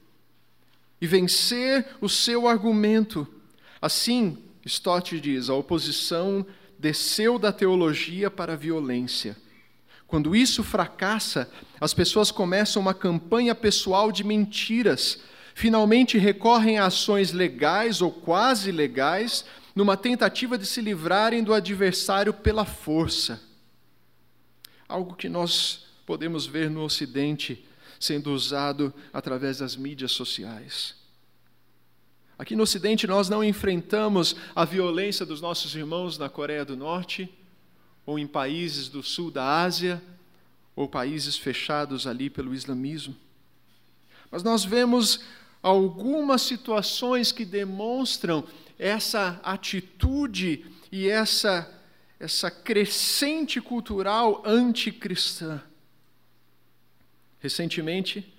e 1.01 1.07
vencer 1.07 1.87
o 1.99 2.07
seu 2.07 2.47
argumento. 2.47 3.27
Assim, 3.81 4.37
Stott 4.63 5.19
diz, 5.19 5.49
a 5.49 5.55
oposição 5.55 6.45
desceu 6.77 7.39
da 7.39 7.51
teologia 7.51 8.29
para 8.29 8.53
a 8.53 8.55
violência. 8.55 9.35
Quando 10.05 10.35
isso 10.35 10.63
fracassa, 10.63 11.51
as 11.81 11.95
pessoas 11.95 12.29
começam 12.29 12.79
uma 12.79 12.93
campanha 12.93 13.55
pessoal 13.55 14.11
de 14.11 14.23
mentiras. 14.23 15.19
Finalmente 15.55 16.15
recorrem 16.15 16.77
a 16.77 16.85
ações 16.85 17.31
legais 17.31 18.03
ou 18.03 18.11
quase 18.11 18.71
legais, 18.71 19.45
numa 19.79 19.95
tentativa 19.95 20.57
de 20.57 20.65
se 20.65 20.81
livrarem 20.81 21.41
do 21.41 21.53
adversário 21.53 22.33
pela 22.33 22.65
força. 22.65 23.41
Algo 24.89 25.15
que 25.15 25.29
nós 25.29 25.85
podemos 26.05 26.45
ver 26.45 26.69
no 26.69 26.83
Ocidente 26.83 27.65
sendo 27.97 28.33
usado 28.33 28.93
através 29.13 29.59
das 29.59 29.77
mídias 29.77 30.11
sociais. 30.11 30.95
Aqui 32.37 32.57
no 32.57 32.63
Ocidente, 32.63 33.07
nós 33.07 33.29
não 33.29 33.41
enfrentamos 33.41 34.35
a 34.53 34.65
violência 34.65 35.25
dos 35.25 35.39
nossos 35.39 35.73
irmãos 35.73 36.17
na 36.17 36.27
Coreia 36.27 36.65
do 36.65 36.75
Norte, 36.75 37.33
ou 38.05 38.19
em 38.19 38.27
países 38.27 38.89
do 38.89 39.01
sul 39.01 39.31
da 39.31 39.61
Ásia, 39.61 40.03
ou 40.75 40.89
países 40.89 41.37
fechados 41.37 42.05
ali 42.05 42.29
pelo 42.29 42.53
islamismo. 42.53 43.15
Mas 44.29 44.43
nós 44.43 44.65
vemos 44.65 45.21
algumas 45.63 46.41
situações 46.41 47.31
que 47.31 47.45
demonstram 47.45 48.45
essa 48.79 49.41
atitude 49.43 50.65
e 50.89 51.09
essa, 51.09 51.69
essa 52.17 52.49
crescente 52.49 53.59
cultural 53.59 54.41
anticristã. 54.45 55.61
Recentemente, 57.39 58.33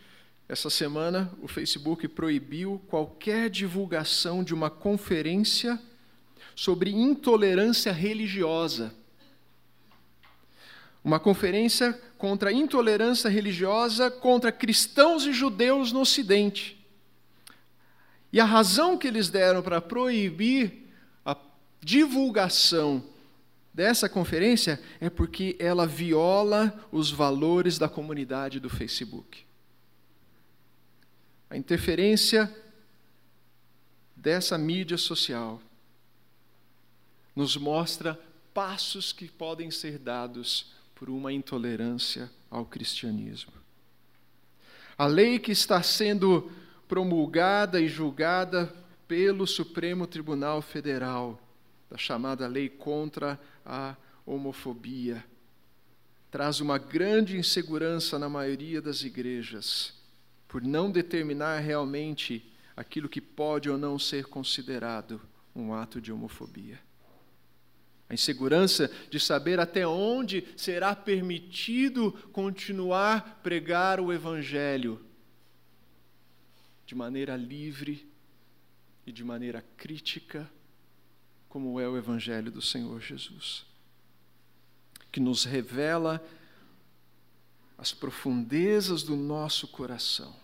essa 0.49 0.71
semana, 0.71 1.31
o 1.43 1.47
Facebook 1.47 2.09
proibiu 2.09 2.83
qualquer 2.89 3.51
divulgação 3.51 4.43
de 4.43 4.55
uma 4.55 4.71
conferência 4.71 5.79
sobre 6.57 6.91
intolerância 6.91 7.93
religiosa. 7.93 8.95
Uma 11.05 11.21
conferência 11.21 11.93
contra 12.19 12.51
a 12.51 12.53
intolerância 12.53 13.31
religiosa 13.31 14.11
contra 14.11 14.51
cristãos 14.51 15.25
e 15.25 15.33
judeus 15.33 15.93
no 15.93 16.01
Ocidente. 16.01 16.80
E 18.33 18.39
a 18.39 18.45
razão 18.45 18.97
que 18.97 19.09
eles 19.09 19.29
deram 19.29 19.63
para 19.63 19.81
proibir 19.81 20.89
a 21.25 21.37
divulgação 21.81 23.05
dessa 23.75 24.09
conferência 24.09 24.81
é 25.01 25.11
porque 25.11 25.57
ela 25.59 25.87
viola 25.87 26.87
os 26.93 27.11
valores 27.11 27.79
da 27.79 27.89
comunidade 27.89 28.61
do 28.61 28.71
Facebook. 28.71 29.45
A 31.49 31.57
interferência 31.57 32.55
dessa 34.15 34.57
mídia 34.57 34.97
social 34.97 35.61
nos 37.35 37.57
mostra 37.57 38.21
passos 38.53 39.13
que 39.13 39.27
podem 39.27 39.71
ser 39.71 39.99
dados 39.99 40.73
por 40.95 41.09
uma 41.09 41.33
intolerância 41.33 42.31
ao 42.51 42.67
cristianismo. 42.67 43.53
A 44.99 45.07
lei 45.07 45.39
que 45.39 45.51
está 45.51 45.83
sendo 45.83 46.53
promulgada 46.91 47.81
e 47.81 47.87
julgada 47.87 48.67
pelo 49.07 49.47
Supremo 49.47 50.09
Tribunal 50.09 50.61
Federal, 50.61 51.41
da 51.89 51.97
chamada 51.97 52.49
lei 52.49 52.69
contra 52.69 53.39
a 53.65 53.95
homofobia, 54.27 55.25
traz 56.33 56.61
uma 56.61 56.79
grande 56.79 57.37
insegurança 57.37 58.19
na 58.19 58.29
maioria 58.29 58.83
das 58.83 59.05
igrejas, 59.05 59.95
por 60.49 60.63
não 60.63 60.91
determinar 60.91 61.61
realmente 61.61 62.53
aquilo 62.77 63.09
que 63.09 63.21
pode 63.21 63.71
ou 63.71 63.79
não 63.79 63.97
ser 63.97 64.25
considerado 64.25 65.21
um 65.55 65.73
ato 65.73 66.01
de 66.01 66.11
homofobia. 66.11 66.81
A 68.09 68.15
insegurança 68.15 68.91
de 69.09 69.21
saber 69.21 69.61
até 69.61 69.87
onde 69.87 70.45
será 70.57 70.97
permitido 70.97 72.11
continuar 72.33 73.39
pregar 73.45 74.01
o 74.01 74.13
Evangelho 74.13 75.01
de 76.91 76.95
maneira 76.97 77.37
livre 77.37 78.05
e 79.07 79.13
de 79.13 79.23
maneira 79.23 79.65
crítica, 79.77 80.51
como 81.49 81.79
é 81.79 81.89
o 81.89 81.97
Evangelho 81.97 82.51
do 82.51 82.61
Senhor 82.61 83.01
Jesus, 83.01 83.65
que 85.13 85.21
nos 85.21 85.45
revela 85.45 86.21
as 87.79 87.93
profundezas 87.93 89.05
do 89.05 89.15
nosso 89.15 89.69
coração. 89.69 90.35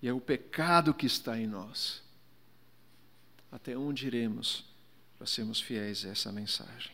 E 0.00 0.06
é 0.06 0.12
o 0.12 0.20
pecado 0.20 0.94
que 0.94 1.06
está 1.06 1.36
em 1.36 1.48
nós. 1.48 2.00
Até 3.50 3.76
onde 3.76 4.06
iremos? 4.06 4.64
para 5.18 5.26
sermos 5.26 5.60
fiéis 5.60 6.04
a 6.04 6.10
essa 6.10 6.30
mensagem. 6.30 6.92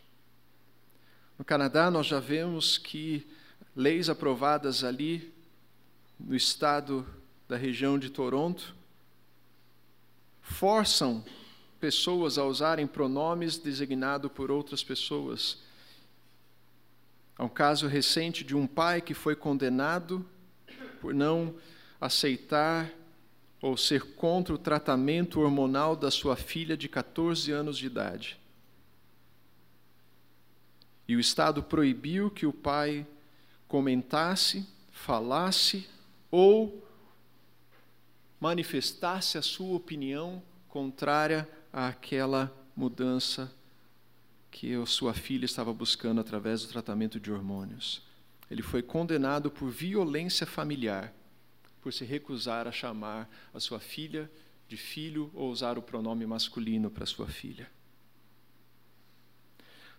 No 1.39 1.45
Canadá, 1.45 1.91
nós 1.91 2.07
já 2.07 2.19
vemos 2.19 2.79
que 2.79 3.27
leis 3.77 4.09
aprovadas 4.09 4.85
ali 4.85 5.35
no 6.27 6.37
estado 6.37 7.07
da 7.49 7.57
região 7.57 7.99
de 7.99 8.11
Toronto 8.11 8.75
forçam 10.41 11.25
pessoas 11.79 12.37
a 12.37 12.45
usarem 12.45 12.87
pronomes 12.87 13.57
designados 13.57 14.31
por 14.31 14.50
outras 14.50 14.83
pessoas. 14.85 15.59
Há 17.37 17.45
um 17.45 17.49
caso 17.49 17.87
recente 17.87 18.45
de 18.45 18.55
um 18.55 18.67
pai 18.67 19.00
que 19.00 19.15
foi 19.15 19.35
condenado 19.35 20.25
por 21.00 21.15
não 21.15 21.55
aceitar 22.00 22.91
ou 23.62 23.77
ser 23.77 24.15
contra 24.15 24.55
o 24.55 24.59
tratamento 24.59 25.41
hormonal 25.41 25.97
da 25.97 26.11
sua 26.11 26.37
filha 26.37 26.77
de 26.77 26.89
14 26.89 27.50
anos 27.50 27.79
de 27.79 27.87
idade. 27.87 28.39
E 31.09 31.17
o 31.17 31.21
Estado 31.21 31.62
proibiu 31.62 32.31
que 32.31 32.47
o 32.47 32.53
pai 32.53 33.07
comentasse, 33.67 34.67
falasse 34.91 35.89
ou 36.30 36.87
manifestasse 38.40 39.37
a 39.37 39.42
sua 39.42 39.76
opinião 39.76 40.42
contrária 40.68 41.49
àquela 41.72 42.52
mudança 42.75 43.52
que 44.50 44.75
a 44.75 44.87
sua 44.87 45.12
filha 45.14 45.44
estava 45.44 45.72
buscando 45.72 46.20
através 46.20 46.62
do 46.62 46.68
tratamento 46.68 47.20
de 47.20 47.30
hormônios. 47.30 48.02
Ele 48.50 48.62
foi 48.62 48.82
condenado 48.82 49.50
por 49.50 49.70
violência 49.70 50.46
familiar 50.46 51.12
por 51.80 51.92
se 51.92 52.04
recusar 52.04 52.66
a 52.66 52.72
chamar 52.72 53.28
a 53.54 53.60
sua 53.60 53.80
filha 53.80 54.30
de 54.68 54.76
filho 54.76 55.30
ou 55.34 55.50
usar 55.50 55.78
o 55.78 55.82
pronome 55.82 56.26
masculino 56.26 56.90
para 56.90 57.06
sua 57.06 57.26
filha. 57.26 57.70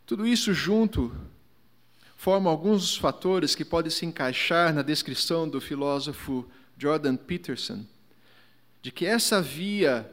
Tudo 0.05 0.27
isso 0.27 0.53
junto 0.53 1.15
forma 2.21 2.51
alguns 2.51 2.81
dos 2.81 2.97
fatores 2.97 3.55
que 3.55 3.65
podem 3.65 3.89
se 3.89 4.05
encaixar 4.05 4.71
na 4.75 4.83
descrição 4.83 5.49
do 5.49 5.59
filósofo 5.59 6.47
Jordan 6.77 7.15
Peterson, 7.15 7.83
de 8.79 8.91
que 8.91 9.07
essa 9.07 9.41
via 9.41 10.07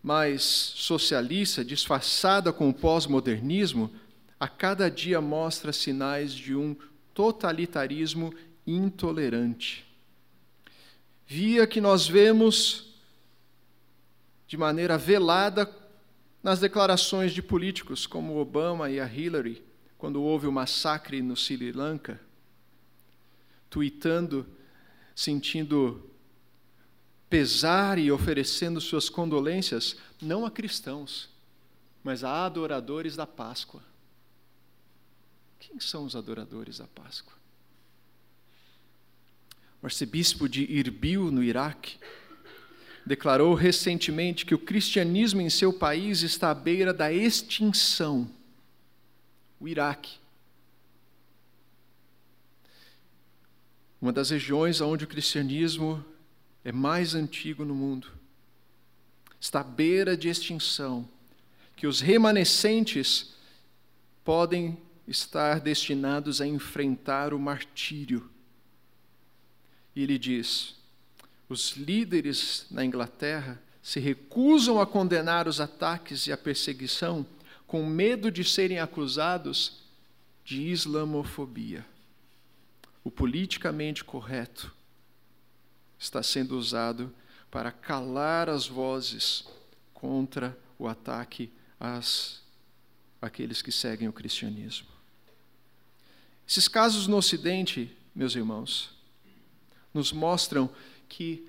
mais 0.00 0.44
socialista, 0.44 1.64
disfarçada 1.64 2.52
com 2.52 2.68
o 2.68 2.72
pós-modernismo, 2.72 3.90
a 4.38 4.46
cada 4.46 4.88
dia 4.88 5.20
mostra 5.20 5.72
sinais 5.72 6.32
de 6.32 6.54
um 6.54 6.76
totalitarismo 7.12 8.32
intolerante. 8.64 9.84
Via 11.26 11.66
que 11.66 11.80
nós 11.80 12.06
vemos 12.06 12.94
de 14.46 14.56
maneira 14.56 14.96
velada 14.96 15.68
nas 16.44 16.60
declarações 16.60 17.32
de 17.32 17.42
políticos 17.42 18.06
como 18.06 18.38
Obama 18.38 18.88
e 18.88 19.00
a 19.00 19.12
Hillary, 19.12 19.66
quando 19.98 20.22
houve 20.22 20.46
o 20.46 20.52
massacre 20.52 21.20
no 21.20 21.36
Sri 21.36 21.72
Lanka, 21.72 22.20
tuitando, 23.68 24.46
sentindo 25.14 26.08
pesar 27.28 27.98
e 27.98 28.10
oferecendo 28.10 28.80
suas 28.80 29.10
condolências 29.10 29.96
não 30.22 30.46
a 30.46 30.50
cristãos, 30.50 31.28
mas 32.02 32.24
a 32.24 32.46
adoradores 32.46 33.16
da 33.16 33.26
Páscoa. 33.26 33.82
Quem 35.58 35.78
são 35.80 36.04
os 36.04 36.16
adoradores 36.16 36.78
da 36.78 36.86
Páscoa? 36.86 37.38
o 39.82 39.86
arcebispo 39.86 40.48
de 40.48 40.64
Irbil, 40.64 41.30
no 41.30 41.42
Iraque, 41.42 41.96
declarou 43.06 43.54
recentemente 43.54 44.44
que 44.44 44.54
o 44.54 44.58
cristianismo 44.58 45.40
em 45.40 45.48
seu 45.48 45.72
país 45.72 46.22
está 46.22 46.50
à 46.50 46.54
beira 46.54 46.92
da 46.92 47.12
extinção. 47.12 48.28
O 49.60 49.66
Iraque. 49.66 50.18
Uma 54.00 54.12
das 54.12 54.30
regiões 54.30 54.80
onde 54.80 55.04
o 55.04 55.08
cristianismo 55.08 56.04
é 56.64 56.70
mais 56.70 57.14
antigo 57.14 57.64
no 57.64 57.74
mundo. 57.74 58.08
Está 59.40 59.60
à 59.60 59.64
beira 59.64 60.16
de 60.16 60.28
extinção. 60.28 61.08
Que 61.74 61.86
os 61.86 62.00
remanescentes 62.00 63.34
podem 64.24 64.78
estar 65.06 65.60
destinados 65.60 66.40
a 66.40 66.46
enfrentar 66.46 67.32
o 67.32 67.38
martírio 67.38 68.30
e 69.98 70.02
ele 70.04 70.16
diz: 70.16 70.76
os 71.48 71.72
líderes 71.72 72.66
na 72.70 72.84
Inglaterra 72.84 73.60
se 73.82 73.98
recusam 73.98 74.80
a 74.80 74.86
condenar 74.86 75.48
os 75.48 75.60
ataques 75.60 76.28
e 76.28 76.32
a 76.32 76.36
perseguição 76.36 77.26
com 77.68 77.84
medo 77.84 78.30
de 78.32 78.42
serem 78.42 78.80
acusados 78.80 79.82
de 80.42 80.62
islamofobia. 80.62 81.86
O 83.04 83.10
politicamente 83.10 84.02
correto 84.02 84.74
está 85.98 86.22
sendo 86.22 86.56
usado 86.58 87.14
para 87.50 87.70
calar 87.70 88.48
as 88.48 88.66
vozes 88.66 89.44
contra 89.92 90.58
o 90.78 90.88
ataque 90.88 91.52
às 91.78 92.40
aqueles 93.20 93.60
que 93.60 93.70
seguem 93.70 94.08
o 94.08 94.12
cristianismo. 94.12 94.88
Esses 96.48 96.68
casos 96.68 97.06
no 97.06 97.18
Ocidente, 97.18 97.94
meus 98.14 98.34
irmãos, 98.34 98.90
nos 99.92 100.10
mostram 100.10 100.70
que 101.06 101.46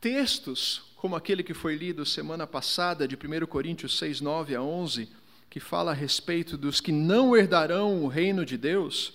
textos 0.00 0.82
como 0.96 1.14
aquele 1.14 1.44
que 1.44 1.54
foi 1.54 1.76
lido 1.76 2.04
semana 2.04 2.46
passada, 2.46 3.06
de 3.06 3.14
1 3.14 3.46
Coríntios 3.46 3.98
6, 3.98 4.20
9 4.20 4.56
a 4.56 4.62
11, 4.62 5.08
que 5.54 5.60
fala 5.60 5.92
a 5.92 5.94
respeito 5.94 6.58
dos 6.58 6.80
que 6.80 6.90
não 6.90 7.36
herdarão 7.36 8.02
o 8.02 8.08
reino 8.08 8.44
de 8.44 8.58
Deus, 8.58 9.12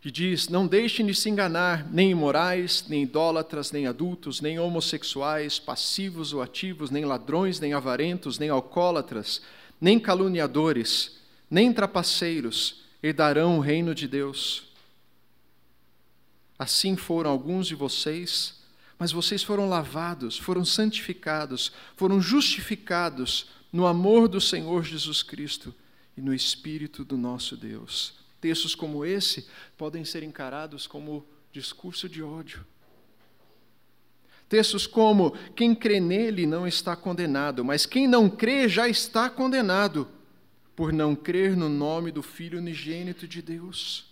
que 0.00 0.10
diz: 0.10 0.48
Não 0.48 0.66
deixem 0.66 1.06
de 1.06 1.14
se 1.14 1.30
enganar, 1.30 1.88
nem 1.88 2.10
imorais, 2.10 2.84
nem 2.88 3.04
idólatras, 3.04 3.70
nem 3.70 3.86
adultos, 3.86 4.40
nem 4.40 4.58
homossexuais, 4.58 5.60
passivos 5.60 6.32
ou 6.32 6.42
ativos, 6.42 6.90
nem 6.90 7.04
ladrões, 7.04 7.60
nem 7.60 7.74
avarentos, 7.74 8.40
nem 8.40 8.48
alcoólatras, 8.48 9.40
nem 9.80 10.00
caluniadores, 10.00 11.20
nem 11.48 11.72
trapaceiros 11.72 12.82
herdarão 13.00 13.56
o 13.58 13.60
reino 13.60 13.94
de 13.94 14.08
Deus. 14.08 14.64
Assim 16.58 16.96
foram 16.96 17.30
alguns 17.30 17.68
de 17.68 17.76
vocês, 17.76 18.60
mas 18.98 19.12
vocês 19.12 19.44
foram 19.44 19.68
lavados, 19.68 20.36
foram 20.36 20.64
santificados, 20.64 21.70
foram 21.94 22.20
justificados 22.20 23.59
no 23.72 23.86
amor 23.86 24.28
do 24.28 24.40
Senhor 24.40 24.84
Jesus 24.84 25.22
Cristo 25.22 25.74
e 26.16 26.20
no 26.20 26.34
Espírito 26.34 27.04
do 27.04 27.16
nosso 27.16 27.56
Deus. 27.56 28.14
Textos 28.40 28.74
como 28.74 29.04
esse 29.04 29.48
podem 29.76 30.04
ser 30.04 30.22
encarados 30.22 30.86
como 30.86 31.26
discurso 31.52 32.08
de 32.08 32.22
ódio. 32.22 32.66
Textos 34.48 34.86
como: 34.86 35.32
quem 35.54 35.74
crê 35.74 36.00
nele 36.00 36.46
não 36.46 36.66
está 36.66 36.96
condenado, 36.96 37.64
mas 37.64 37.86
quem 37.86 38.08
não 38.08 38.28
crê 38.28 38.68
já 38.68 38.88
está 38.88 39.30
condenado, 39.30 40.08
por 40.74 40.92
não 40.92 41.14
crer 41.14 41.56
no 41.56 41.68
nome 41.68 42.10
do 42.10 42.22
Filho 42.22 42.58
unigênito 42.58 43.28
de 43.28 43.40
Deus. 43.40 44.09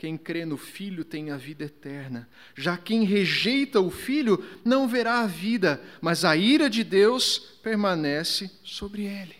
Quem 0.00 0.16
crê 0.16 0.46
no 0.46 0.56
Filho 0.56 1.04
tem 1.04 1.30
a 1.30 1.36
vida 1.36 1.64
eterna. 1.64 2.26
Já 2.56 2.74
quem 2.78 3.04
rejeita 3.04 3.82
o 3.82 3.90
Filho 3.90 4.42
não 4.64 4.88
verá 4.88 5.20
a 5.20 5.26
vida, 5.26 5.78
mas 6.00 6.24
a 6.24 6.34
ira 6.34 6.70
de 6.70 6.82
Deus 6.82 7.38
permanece 7.62 8.50
sobre 8.64 9.02
ele. 9.02 9.36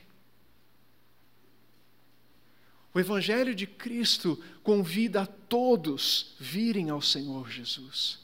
O 2.93 3.01
Evangelho 3.01 3.55
de 3.55 3.67
Cristo 3.67 4.39
convida 4.63 5.23
a 5.23 5.27
todos 5.27 6.35
virem 6.39 6.91
ao 6.91 7.01
Senhor 7.01 7.51
Jesus 7.51 8.19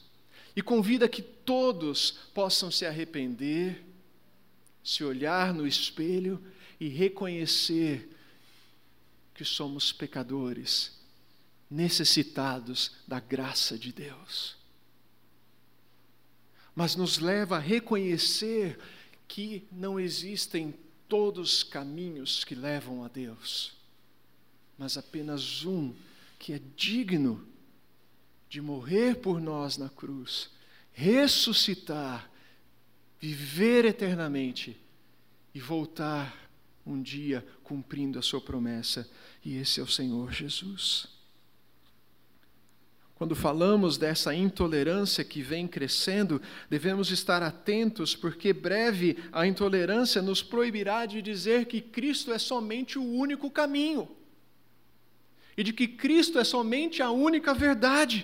e 0.55 0.61
convida 0.61 1.09
que 1.09 1.23
todos 1.23 2.19
possam 2.35 2.69
se 2.69 2.85
arrepender, 2.85 3.83
se 4.83 5.03
olhar 5.03 5.55
no 5.55 5.65
espelho 5.65 6.39
e 6.79 6.87
reconhecer 6.87 8.07
que 9.33 9.43
somos 9.43 9.91
pecadores, 9.91 10.96
necessitados 11.69 12.91
da 13.07 13.19
graça 13.19 13.77
de 13.77 13.91
Deus. 13.91 14.55
Mas 16.75 16.95
nos 16.95 17.19
leva 17.19 17.57
a 17.57 17.59
reconhecer 17.59 18.79
que 19.27 19.67
não 19.71 19.99
existem 19.99 20.73
todos 21.07 21.57
os 21.57 21.63
caminhos 21.63 22.43
que 22.43 22.55
levam 22.55 23.03
a 23.03 23.07
Deus 23.07 23.77
mas 24.77 24.97
apenas 24.97 25.65
um 25.65 25.93
que 26.37 26.53
é 26.53 26.61
digno 26.75 27.45
de 28.47 28.61
morrer 28.61 29.15
por 29.15 29.41
nós 29.41 29.77
na 29.77 29.89
cruz, 29.89 30.49
ressuscitar, 30.93 32.29
viver 33.19 33.85
eternamente 33.85 34.77
e 35.53 35.59
voltar 35.59 36.47
um 36.85 37.01
dia 37.01 37.45
cumprindo 37.63 38.19
a 38.19 38.21
sua 38.21 38.39
promessa, 38.39 39.09
e 39.43 39.57
esse 39.57 39.79
é 39.79 39.83
o 39.83 39.87
Senhor 39.87 40.31
Jesus. 40.31 41.07
Quando 43.17 43.35
falamos 43.35 43.97
dessa 43.97 44.35
intolerância 44.35 45.23
que 45.23 45.41
vem 45.41 45.67
crescendo, 45.67 46.39
devemos 46.69 47.09
estar 47.09 47.41
atentos, 47.41 48.15
porque 48.15 48.53
breve 48.53 49.17
a 49.31 49.47
intolerância 49.47 50.21
nos 50.21 50.43
proibirá 50.43 51.07
de 51.07 51.19
dizer 51.19 51.65
que 51.65 51.81
Cristo 51.81 52.31
é 52.31 52.37
somente 52.37 52.99
o 52.99 53.03
único 53.03 53.49
caminho 53.49 54.07
e 55.57 55.63
de 55.63 55.73
que 55.73 55.87
Cristo 55.87 56.37
é 56.37 56.43
somente 56.43 57.01
a 57.01 57.09
única 57.09 57.55
verdade. 57.55 58.23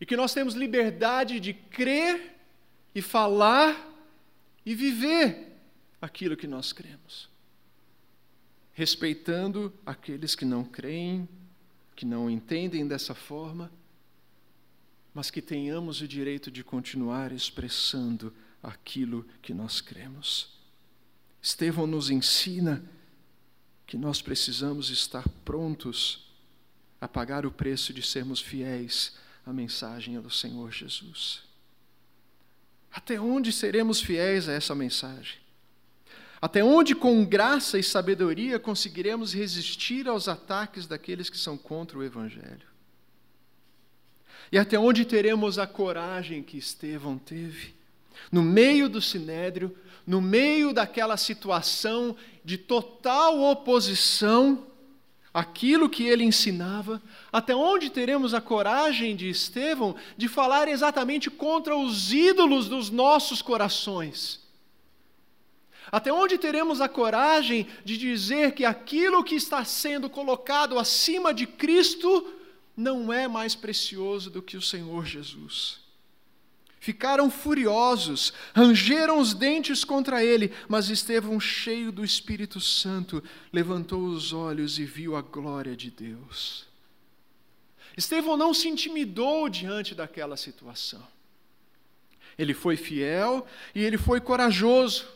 E 0.00 0.06
que 0.06 0.16
nós 0.16 0.32
temos 0.32 0.54
liberdade 0.54 1.40
de 1.40 1.52
crer 1.52 2.36
e 2.94 3.02
falar 3.02 3.92
e 4.64 4.76
viver 4.76 5.58
aquilo 6.00 6.36
que 6.36 6.46
nós 6.46 6.72
cremos. 6.72 7.28
Respeitando 8.72 9.72
aqueles 9.84 10.36
que 10.36 10.44
não 10.44 10.62
creem, 10.62 11.28
que 11.96 12.04
não 12.04 12.30
entendem 12.30 12.86
dessa 12.86 13.14
forma, 13.14 13.72
mas 15.14 15.30
que 15.30 15.40
tenhamos 15.40 16.02
o 16.02 16.06
direito 16.06 16.50
de 16.50 16.62
continuar 16.62 17.32
expressando 17.32 18.32
aquilo 18.62 19.26
que 19.40 19.54
nós 19.54 19.80
cremos. 19.80 20.54
Estevão 21.40 21.86
nos 21.86 22.10
ensina 22.10 22.84
que 23.86 23.96
nós 23.96 24.20
precisamos 24.20 24.90
estar 24.90 25.26
prontos 25.44 26.26
a 27.00 27.08
pagar 27.08 27.46
o 27.46 27.50
preço 27.50 27.94
de 27.94 28.02
sermos 28.02 28.40
fiéis 28.40 29.16
à 29.46 29.52
mensagem 29.52 30.20
do 30.20 30.30
Senhor 30.30 30.70
Jesus. 30.70 31.44
Até 32.90 33.18
onde 33.18 33.52
seremos 33.52 34.00
fiéis 34.00 34.48
a 34.48 34.52
essa 34.52 34.74
mensagem? 34.74 35.45
Até 36.40 36.62
onde, 36.62 36.94
com 36.94 37.24
graça 37.24 37.78
e 37.78 37.82
sabedoria, 37.82 38.58
conseguiremos 38.58 39.32
resistir 39.32 40.06
aos 40.06 40.28
ataques 40.28 40.86
daqueles 40.86 41.30
que 41.30 41.38
são 41.38 41.56
contra 41.56 41.98
o 41.98 42.04
Evangelho? 42.04 42.66
E 44.52 44.58
até 44.58 44.78
onde 44.78 45.04
teremos 45.04 45.58
a 45.58 45.66
coragem 45.66 46.42
que 46.42 46.58
Estevão 46.58 47.18
teve? 47.18 47.74
No 48.30 48.42
meio 48.42 48.88
do 48.88 49.00
sinédrio, 49.00 49.76
no 50.06 50.20
meio 50.20 50.72
daquela 50.72 51.16
situação 51.16 52.16
de 52.44 52.56
total 52.56 53.42
oposição 53.42 54.66
àquilo 55.34 55.90
que 55.90 56.04
ele 56.04 56.24
ensinava, 56.24 57.02
até 57.32 57.54
onde 57.54 57.90
teremos 57.90 58.32
a 58.32 58.40
coragem 58.40 59.16
de 59.16 59.28
Estevão 59.28 59.96
de 60.16 60.28
falar 60.28 60.68
exatamente 60.68 61.30
contra 61.30 61.76
os 61.76 62.12
ídolos 62.12 62.68
dos 62.68 62.88
nossos 62.88 63.42
corações? 63.42 64.45
Até 65.90 66.12
onde 66.12 66.36
teremos 66.38 66.80
a 66.80 66.88
coragem 66.88 67.66
de 67.84 67.96
dizer 67.96 68.52
que 68.52 68.64
aquilo 68.64 69.22
que 69.22 69.34
está 69.34 69.64
sendo 69.64 70.10
colocado 70.10 70.78
acima 70.78 71.32
de 71.32 71.46
Cristo 71.46 72.32
não 72.76 73.12
é 73.12 73.28
mais 73.28 73.54
precioso 73.54 74.30
do 74.30 74.42
que 74.42 74.56
o 74.56 74.62
Senhor 74.62 75.06
Jesus? 75.06 75.86
Ficaram 76.78 77.30
furiosos, 77.30 78.32
rangeram 78.54 79.18
os 79.18 79.34
dentes 79.34 79.82
contra 79.82 80.22
ele, 80.22 80.52
mas 80.68 80.88
Estevão, 80.88 81.40
cheio 81.40 81.90
do 81.90 82.04
Espírito 82.04 82.60
Santo, 82.60 83.22
levantou 83.52 84.04
os 84.04 84.32
olhos 84.32 84.78
e 84.78 84.84
viu 84.84 85.16
a 85.16 85.22
glória 85.22 85.76
de 85.76 85.90
Deus. 85.90 86.66
Estevão 87.96 88.36
não 88.36 88.52
se 88.52 88.68
intimidou 88.68 89.48
diante 89.48 89.94
daquela 89.94 90.36
situação. 90.36 91.02
Ele 92.38 92.52
foi 92.52 92.76
fiel 92.76 93.46
e 93.74 93.82
ele 93.82 93.96
foi 93.96 94.20
corajoso. 94.20 95.06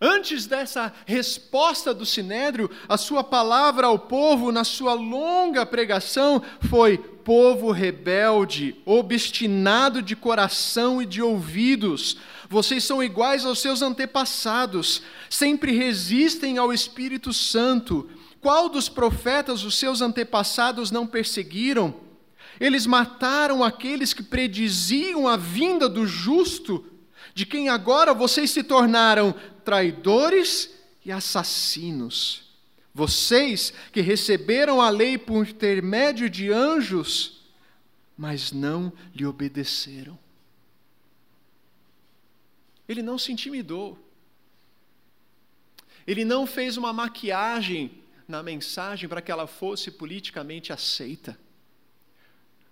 Antes 0.00 0.46
dessa 0.46 0.92
resposta 1.06 1.92
do 1.92 2.06
sinédrio, 2.06 2.70
a 2.88 2.96
sua 2.96 3.24
palavra 3.24 3.88
ao 3.88 3.98
povo 3.98 4.52
na 4.52 4.62
sua 4.62 4.92
longa 4.92 5.66
pregação 5.66 6.40
foi: 6.68 6.98
povo 6.98 7.72
rebelde, 7.72 8.76
obstinado 8.86 10.00
de 10.00 10.14
coração 10.14 11.02
e 11.02 11.06
de 11.06 11.20
ouvidos, 11.20 12.16
vocês 12.48 12.84
são 12.84 13.02
iguais 13.02 13.44
aos 13.44 13.58
seus 13.58 13.82
antepassados, 13.82 15.02
sempre 15.28 15.72
resistem 15.72 16.58
ao 16.58 16.72
Espírito 16.72 17.32
Santo. 17.32 18.08
Qual 18.40 18.68
dos 18.68 18.88
profetas 18.88 19.64
os 19.64 19.74
seus 19.74 20.00
antepassados 20.00 20.92
não 20.92 21.06
perseguiram? 21.06 21.92
Eles 22.60 22.86
mataram 22.86 23.62
aqueles 23.62 24.14
que 24.14 24.22
prediziam 24.22 25.28
a 25.28 25.36
vinda 25.36 25.88
do 25.88 26.06
justo, 26.06 26.86
de 27.34 27.44
quem 27.44 27.68
agora 27.68 28.14
vocês 28.14 28.50
se 28.50 28.62
tornaram 28.62 29.34
traidores 29.68 30.74
e 31.04 31.12
assassinos. 31.12 32.54
Vocês 32.94 33.70
que 33.92 34.00
receberam 34.00 34.80
a 34.80 34.88
lei 34.88 35.18
por 35.18 35.46
intermédio 35.46 36.30
de 36.30 36.50
anjos, 36.50 37.42
mas 38.16 38.50
não 38.50 38.90
lhe 39.14 39.26
obedeceram. 39.26 40.18
Ele 42.88 43.02
não 43.02 43.18
se 43.18 43.30
intimidou. 43.30 43.98
Ele 46.06 46.24
não 46.24 46.46
fez 46.46 46.78
uma 46.78 46.90
maquiagem 46.90 48.02
na 48.26 48.42
mensagem 48.42 49.06
para 49.06 49.20
que 49.20 49.30
ela 49.30 49.46
fosse 49.46 49.90
politicamente 49.90 50.72
aceita, 50.72 51.38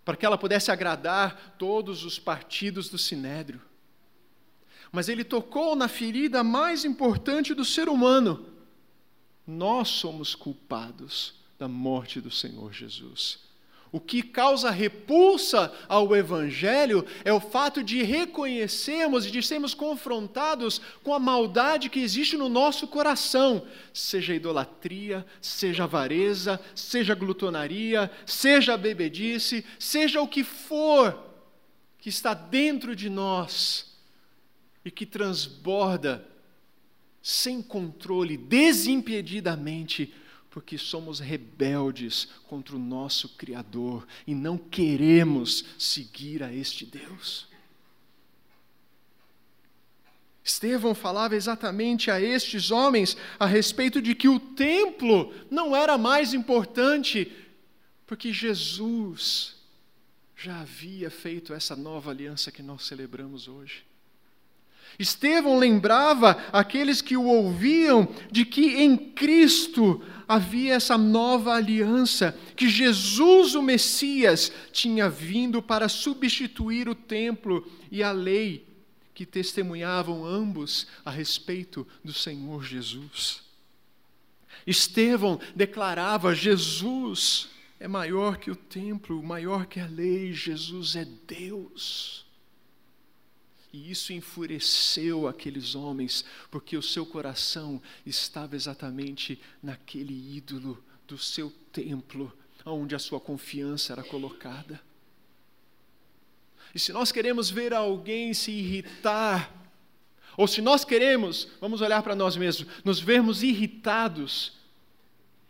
para 0.02 0.16
que 0.16 0.24
ela 0.24 0.38
pudesse 0.38 0.70
agradar 0.70 1.56
todos 1.58 2.06
os 2.06 2.18
partidos 2.18 2.88
do 2.88 2.96
sinédrio 2.96 3.60
mas 4.92 5.08
ele 5.08 5.24
tocou 5.24 5.74
na 5.74 5.88
ferida 5.88 6.42
mais 6.42 6.84
importante 6.84 7.54
do 7.54 7.64
ser 7.64 7.88
humano. 7.88 8.46
Nós 9.46 9.88
somos 9.88 10.34
culpados 10.34 11.34
da 11.58 11.68
morte 11.68 12.20
do 12.20 12.30
Senhor 12.30 12.72
Jesus. 12.72 13.46
O 13.92 14.00
que 14.00 14.20
causa 14.20 14.70
repulsa 14.70 15.72
ao 15.88 16.14
Evangelho 16.14 17.06
é 17.24 17.32
o 17.32 17.40
fato 17.40 17.82
de 17.82 18.02
reconhecermos 18.02 19.24
e 19.24 19.30
de 19.30 19.42
sermos 19.42 19.72
confrontados 19.72 20.80
com 21.02 21.14
a 21.14 21.18
maldade 21.18 21.88
que 21.88 22.00
existe 22.00 22.36
no 22.36 22.48
nosso 22.48 22.86
coração, 22.88 23.66
seja 23.94 24.34
idolatria, 24.34 25.24
seja 25.40 25.84
avareza, 25.84 26.60
seja 26.74 27.14
glutonaria, 27.14 28.10
seja 28.26 28.76
bebedice, 28.76 29.64
seja 29.78 30.20
o 30.20 30.28
que 30.28 30.44
for 30.44 31.18
que 31.98 32.08
está 32.08 32.34
dentro 32.34 32.94
de 32.94 33.08
nós 33.08 33.95
e 34.86 34.90
que 34.92 35.04
transborda 35.04 36.24
sem 37.20 37.60
controle, 37.60 38.36
desimpedidamente, 38.36 40.14
porque 40.48 40.78
somos 40.78 41.18
rebeldes 41.18 42.28
contra 42.46 42.76
o 42.76 42.78
nosso 42.78 43.30
Criador 43.30 44.06
e 44.24 44.32
não 44.32 44.56
queremos 44.56 45.64
seguir 45.76 46.40
a 46.40 46.54
este 46.54 46.86
Deus. 46.86 47.48
Estevão 50.44 50.94
falava 50.94 51.34
exatamente 51.34 52.08
a 52.08 52.20
estes 52.20 52.70
homens 52.70 53.16
a 53.40 53.44
respeito 53.46 54.00
de 54.00 54.14
que 54.14 54.28
o 54.28 54.38
templo 54.38 55.34
não 55.50 55.74
era 55.74 55.98
mais 55.98 56.32
importante, 56.32 57.32
porque 58.06 58.32
Jesus 58.32 59.56
já 60.36 60.60
havia 60.60 61.10
feito 61.10 61.52
essa 61.52 61.74
nova 61.74 62.12
aliança 62.12 62.52
que 62.52 62.62
nós 62.62 62.84
celebramos 62.84 63.48
hoje. 63.48 63.85
Estevão 64.98 65.58
lembrava 65.58 66.42
aqueles 66.52 67.02
que 67.02 67.16
o 67.16 67.24
ouviam 67.24 68.08
de 68.30 68.44
que 68.44 68.76
em 68.76 68.96
Cristo 68.96 70.02
havia 70.26 70.74
essa 70.74 70.96
nova 70.96 71.54
aliança, 71.54 72.36
que 72.56 72.68
Jesus, 72.68 73.54
o 73.54 73.62
Messias, 73.62 74.50
tinha 74.72 75.08
vindo 75.08 75.62
para 75.62 75.88
substituir 75.88 76.88
o 76.88 76.94
templo 76.94 77.66
e 77.90 78.02
a 78.02 78.10
lei 78.10 78.66
que 79.14 79.24
testemunhavam 79.24 80.26
ambos 80.26 80.86
a 81.04 81.10
respeito 81.10 81.86
do 82.04 82.12
Senhor 82.12 82.64
Jesus. 82.64 83.42
Estevão 84.66 85.40
declarava: 85.54 86.34
Jesus 86.34 87.48
é 87.80 87.88
maior 87.88 88.36
que 88.36 88.50
o 88.50 88.56
templo, 88.56 89.22
maior 89.22 89.66
que 89.66 89.80
a 89.80 89.86
lei, 89.86 90.32
Jesus 90.32 90.96
é 90.96 91.06
Deus. 91.26 92.25
E 93.72 93.90
isso 93.90 94.12
enfureceu 94.12 95.26
aqueles 95.26 95.74
homens, 95.74 96.24
porque 96.50 96.76
o 96.76 96.82
seu 96.82 97.04
coração 97.04 97.80
estava 98.04 98.56
exatamente 98.56 99.38
naquele 99.62 100.36
ídolo 100.36 100.82
do 101.06 101.18
seu 101.18 101.50
templo, 101.72 102.32
onde 102.64 102.94
a 102.94 102.98
sua 102.98 103.20
confiança 103.20 103.92
era 103.92 104.02
colocada. 104.02 104.80
E 106.74 106.78
se 106.78 106.92
nós 106.92 107.12
queremos 107.12 107.50
ver 107.50 107.72
alguém 107.72 108.34
se 108.34 108.50
irritar, 108.50 109.52
ou 110.36 110.46
se 110.46 110.60
nós 110.60 110.84
queremos, 110.84 111.48
vamos 111.60 111.80
olhar 111.80 112.02
para 112.02 112.14
nós 112.14 112.36
mesmos, 112.36 112.68
nos 112.84 113.00
vermos 113.00 113.42
irritados, 113.42 114.52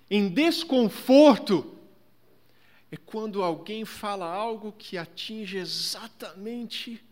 em 0.09 0.29
desconforto, 0.29 1.77
é 2.91 2.97
quando 2.97 3.43
alguém 3.43 3.85
fala 3.85 4.27
algo 4.27 4.73
que 4.73 4.97
atinge 4.97 5.57
exatamente 5.57 7.05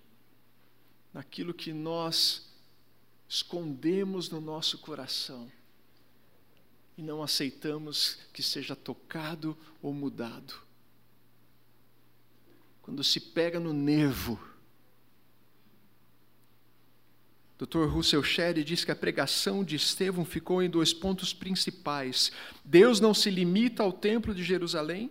naquilo 1.14 1.54
que 1.54 1.72
nós 1.72 2.52
escondemos 3.28 4.28
no 4.28 4.40
nosso 4.40 4.78
coração 4.78 5.50
e 6.98 7.02
não 7.02 7.22
aceitamos 7.22 8.18
que 8.32 8.42
seja 8.42 8.74
tocado 8.74 9.56
ou 9.80 9.92
mudado. 9.92 10.54
Quando 12.82 13.02
se 13.02 13.18
pega 13.20 13.58
no 13.58 13.72
nervo. 13.72 14.38
Dr. 17.56 17.86
Russell 17.86 18.22
Shedd 18.22 18.62
diz 18.64 18.84
que 18.84 18.90
a 18.90 18.96
pregação 18.96 19.64
de 19.64 19.76
Estevão 19.76 20.24
ficou 20.24 20.62
em 20.62 20.68
dois 20.68 20.92
pontos 20.92 21.32
principais. 21.32 22.30
Deus 22.64 23.00
não 23.00 23.14
se 23.14 23.30
limita 23.30 23.82
ao 23.82 23.92
templo 23.92 24.34
de 24.34 24.42
Jerusalém, 24.42 25.10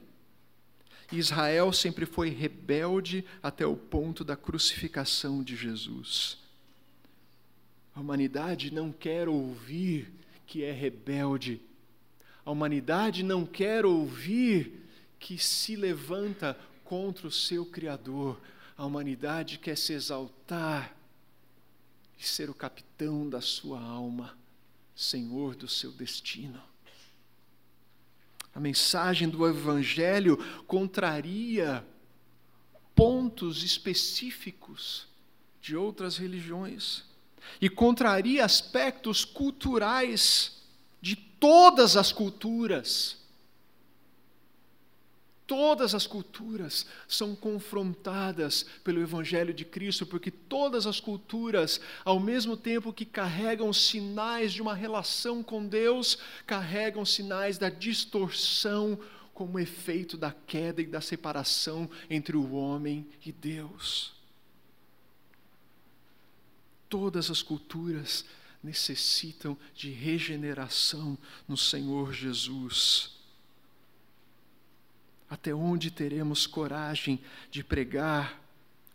Israel 1.12 1.72
sempre 1.72 2.06
foi 2.06 2.30
rebelde 2.30 3.24
até 3.42 3.66
o 3.66 3.76
ponto 3.76 4.24
da 4.24 4.36
crucificação 4.36 5.44
de 5.44 5.56
Jesus. 5.56 6.38
A 7.96 8.00
humanidade 8.00 8.74
não 8.74 8.92
quer 8.92 9.30
ouvir 9.30 10.12
que 10.48 10.64
é 10.64 10.72
rebelde. 10.72 11.62
A 12.46 12.52
humanidade 12.52 13.24
não 13.24 13.46
quer 13.46 13.86
ouvir 13.86 14.82
que 15.20 15.38
se 15.38 15.76
levanta 15.76 16.58
contra 16.84 17.28
o 17.28 17.32
seu 17.32 17.66
Criador. 17.66 18.40
A 18.78 18.86
humanidade 18.86 19.60
quer 19.60 19.78
se 19.78 19.94
exaltar 19.94 20.96
e 22.20 22.28
ser 22.28 22.50
o 22.50 22.54
capitão 22.54 23.30
da 23.30 23.42
sua 23.42 23.80
alma, 23.80 24.38
senhor 24.96 25.56
do 25.56 25.68
seu 25.68 25.92
destino. 25.92 26.62
A 28.54 28.60
mensagem 28.60 29.30
do 29.30 29.48
Evangelho 29.48 30.38
contraria 30.68 31.86
pontos 32.94 33.64
específicos 33.64 35.08
de 35.60 35.76
outras 35.76 36.18
religiões 36.18 37.04
e 37.60 37.70
contraria 37.70 38.46
aspectos 38.46 39.26
culturais 39.26 40.62
de 41.02 41.16
todas 41.16 41.98
as 41.98 42.12
culturas. 42.12 43.23
Todas 45.46 45.94
as 45.94 46.08
culturas 46.08 46.86
são 47.06 47.36
confrontadas 47.36 48.66
pelo 48.84 49.02
Evangelho 49.02 49.54
de 49.54 49.66
Cristo, 49.66 50.06
porque 50.06 50.32
todas 50.32 50.88
as 50.88 51.02
culturas, 51.02 51.82
ao 52.06 52.18
mesmo 52.20 52.56
tempo 52.56 52.94
que 52.94 53.06
carregam 53.06 53.74
sinais 53.74 54.54
de 54.54 54.62
uma 54.62 54.74
relação 54.74 55.44
com 55.44 55.68
Deus, 55.68 56.18
carregam 56.48 57.06
sinais 57.06 57.58
da 57.58 57.70
distorção 57.70 58.98
como 59.34 59.60
efeito 59.60 60.18
da 60.18 60.32
queda 60.32 60.82
e 60.82 60.86
da 60.86 61.02
separação 61.02 61.90
entre 62.10 62.38
o 62.38 62.54
homem 62.54 63.06
e 63.26 63.32
Deus. 63.32 64.14
Todas 66.88 67.30
as 67.30 67.42
culturas 67.42 68.24
necessitam 68.64 69.58
de 69.76 69.90
regeneração 69.90 71.18
no 71.46 71.58
Senhor 71.58 72.14
Jesus. 72.14 73.13
Até 75.34 75.52
onde 75.52 75.90
teremos 75.90 76.46
coragem 76.46 77.20
de 77.50 77.64
pregar 77.64 78.40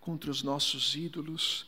contra 0.01 0.31
os 0.31 0.40
nossos 0.40 0.94
ídolos? 0.94 1.66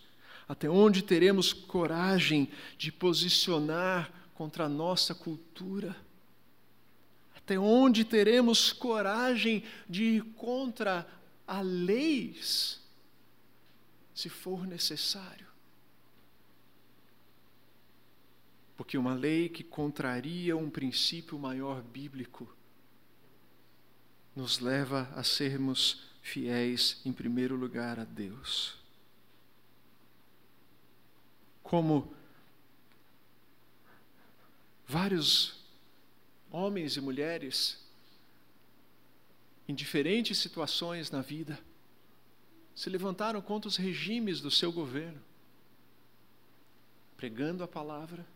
Até 0.49 0.71
onde 0.71 1.03
teremos 1.03 1.53
coragem 1.53 2.49
de 2.79 2.93
posicionar 2.93 4.13
contra 4.33 4.67
a 4.67 4.69
nossa 4.69 5.13
cultura? 5.13 5.97
Até 7.37 7.59
onde 7.59 8.05
teremos 8.05 8.73
coragem 8.73 9.65
de 9.89 10.05
ir 10.05 10.23
contra 10.37 11.05
a 11.49 11.61
leis, 11.63 12.81
se 14.15 14.29
for 14.29 14.69
necessário? 14.69 15.49
Porque 18.77 18.97
uma 18.97 19.15
lei 19.15 19.49
que 19.49 19.65
contraria 19.65 20.57
um 20.57 20.71
princípio 20.71 21.37
maior 21.41 21.83
bíblico 21.83 22.60
nos 24.35 24.59
leva 24.59 25.11
a 25.14 25.23
sermos 25.23 26.03
fiéis, 26.23 27.01
em 27.05 27.12
primeiro 27.12 27.57
lugar, 27.57 27.99
a 27.99 28.05
Deus. 28.05 28.79
Como 31.62 32.14
vários 34.87 35.61
homens 36.51 36.97
e 36.97 37.01
mulheres, 37.01 37.79
em 39.69 39.75
diferentes 39.75 40.38
situações 40.38 41.11
na 41.11 41.23
vida, 41.23 41.59
se 42.75 42.90
levantaram 42.90 43.40
contra 43.40 43.69
os 43.69 43.77
regimes 43.77 44.40
do 44.40 44.51
seu 44.51 44.73
governo, 44.73 45.21
pregando 47.16 47.62
a 47.62 47.69
palavra, 47.69 48.27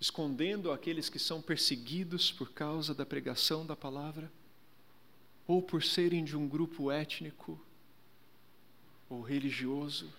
escondendo 0.00 0.72
aqueles 0.72 1.10
que 1.10 1.18
são 1.18 1.42
perseguidos 1.42 2.32
por 2.32 2.52
causa 2.52 2.94
da 2.94 3.04
pregação 3.04 3.66
da 3.66 3.76
palavra, 3.76 4.32
ou 5.46 5.60
por 5.60 5.82
serem 5.82 6.24
de 6.24 6.36
um 6.36 6.48
grupo 6.48 6.90
étnico 6.90 7.60
ou 9.08 9.20
religioso, 9.20 10.10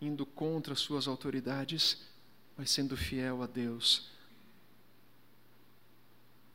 indo 0.00 0.24
contra 0.24 0.74
suas 0.74 1.08
autoridades, 1.08 2.06
mas 2.56 2.70
sendo 2.70 2.96
fiel 2.96 3.42
a 3.42 3.46
Deus. 3.46 4.08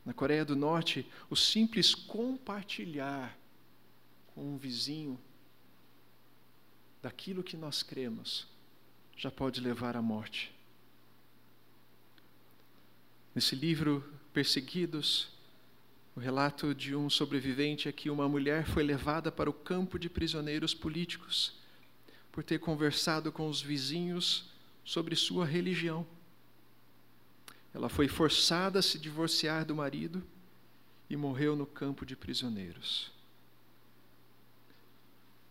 Na 0.04 0.12
Coreia 0.12 0.44
do 0.44 0.56
Norte, 0.56 1.06
o 1.30 1.36
simples 1.36 1.94
compartilhar 1.94 3.38
com 4.34 4.54
um 4.54 4.56
vizinho 4.56 5.20
daquilo 7.02 7.42
que 7.42 7.56
nós 7.56 7.82
cremos 7.82 8.46
já 9.16 9.30
pode 9.30 9.60
levar 9.60 9.96
à 9.96 10.02
morte. 10.02 10.53
Nesse 13.34 13.56
livro, 13.56 14.04
Perseguidos, 14.32 15.28
o 16.14 16.20
relato 16.20 16.72
de 16.72 16.94
um 16.94 17.10
sobrevivente 17.10 17.88
é 17.88 17.92
que 17.92 18.08
uma 18.08 18.28
mulher 18.28 18.64
foi 18.64 18.84
levada 18.84 19.32
para 19.32 19.50
o 19.50 19.52
campo 19.52 19.98
de 19.98 20.08
prisioneiros 20.08 20.72
políticos 20.72 21.54
por 22.30 22.44
ter 22.44 22.60
conversado 22.60 23.32
com 23.32 23.48
os 23.48 23.60
vizinhos 23.60 24.44
sobre 24.84 25.16
sua 25.16 25.44
religião. 25.44 26.06
Ela 27.72 27.88
foi 27.88 28.06
forçada 28.06 28.78
a 28.78 28.82
se 28.82 28.98
divorciar 28.98 29.64
do 29.64 29.74
marido 29.74 30.22
e 31.10 31.16
morreu 31.16 31.56
no 31.56 31.66
campo 31.66 32.06
de 32.06 32.14
prisioneiros. 32.14 33.10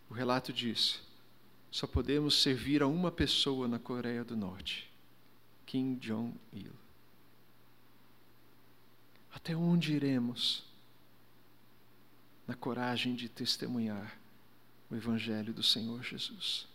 O 0.10 0.14
relato 0.14 0.54
diz: 0.54 1.02
só 1.70 1.86
podemos 1.86 2.42
servir 2.42 2.82
a 2.82 2.88
uma 2.88 3.12
pessoa 3.12 3.68
na 3.68 3.80
Coreia 3.80 4.24
do 4.24 4.38
Norte, 4.38 4.90
Kim 5.66 5.96
Jong-il. 5.96 6.83
Até 9.34 9.56
onde 9.56 9.94
iremos 9.94 10.64
na 12.48 12.54
coragem 12.54 13.16
de 13.16 13.28
testemunhar 13.28 14.18
o 14.90 14.96
Evangelho 14.96 15.54
do 15.54 15.64
Senhor 15.64 16.04
Jesus? 16.04 16.68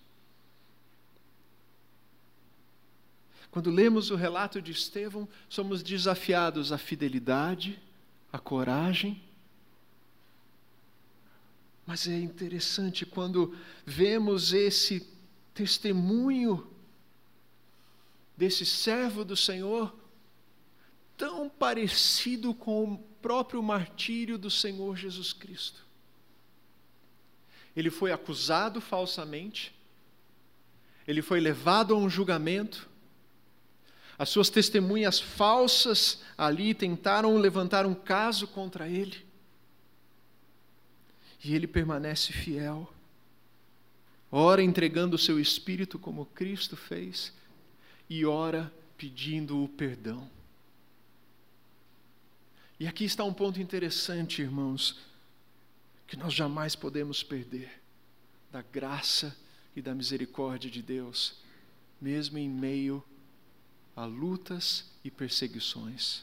Quando 3.51 3.71
lemos 3.71 4.11
o 4.11 4.17
relato 4.17 4.61
de 4.61 4.73
Estevão, 4.73 5.27
somos 5.49 5.83
desafiados 5.83 6.71
à 6.71 6.79
fidelidade, 6.79 7.81
à 8.33 8.39
coragem. 8.39 9.23
Mas 11.87 12.07
é 12.07 12.19
interessante 12.19 13.07
quando 13.07 13.57
vemos 13.87 14.53
esse 14.53 15.09
testemunho 15.55 16.71
desse 18.37 18.67
servo 18.67 19.25
do 19.25 19.35
Senhor 19.35 19.97
tão 21.19 21.49
parecido 21.49 22.55
com 22.55 22.95
o 22.95 22.99
próprio 23.21 23.63
martírio 23.63 24.39
do 24.39 24.51
Senhor 24.51 24.97
Jesus 24.97 25.33
Cristo. 25.35 25.85
Ele 27.77 27.91
foi 27.91 28.13
acusado 28.13 28.81
falsamente, 28.81 29.75
ele 31.07 31.21
foi 31.21 31.41
levado 31.41 31.95
a 31.95 31.99
um 31.99 32.09
julgamento, 32.09 32.89
As 34.19 34.31
suas 34.31 34.51
testemunhas 34.51 35.21
falsas 35.21 36.21
ali 36.37 36.75
tentaram 36.75 37.37
levantar 37.37 37.87
um 37.87 37.95
caso 37.95 38.49
contra 38.49 38.89
ele. 38.89 39.25
E 41.45 41.55
ele 41.55 41.69
permanece 41.69 42.33
fiel. 42.33 42.93
Ora 44.31 44.61
entregando 44.61 45.15
o 45.15 45.19
seu 45.19 45.39
espírito 45.39 45.99
como 45.99 46.27
Cristo 46.27 46.77
fez, 46.77 47.33
e 48.11 48.27
ora 48.27 48.71
pedindo 48.97 49.63
o 49.63 49.69
perdão. 49.69 50.29
E 52.81 52.87
aqui 52.87 53.05
está 53.05 53.25
um 53.25 53.35
ponto 53.35 53.61
interessante, 53.61 54.41
irmãos, 54.41 55.01
que 56.07 56.17
nós 56.17 56.33
jamais 56.33 56.77
podemos 56.77 57.23
perder 57.25 57.83
da 58.53 58.63
graça 58.63 59.37
e 59.75 59.83
da 59.83 59.95
misericórdia 59.95 60.71
de 60.71 60.81
Deus, 60.81 61.35
mesmo 62.01 62.39
em 62.39 62.49
meio 62.49 63.03
a 63.97 64.05
lutas 64.05 64.85
e 65.03 65.11
perseguições. 65.11 66.23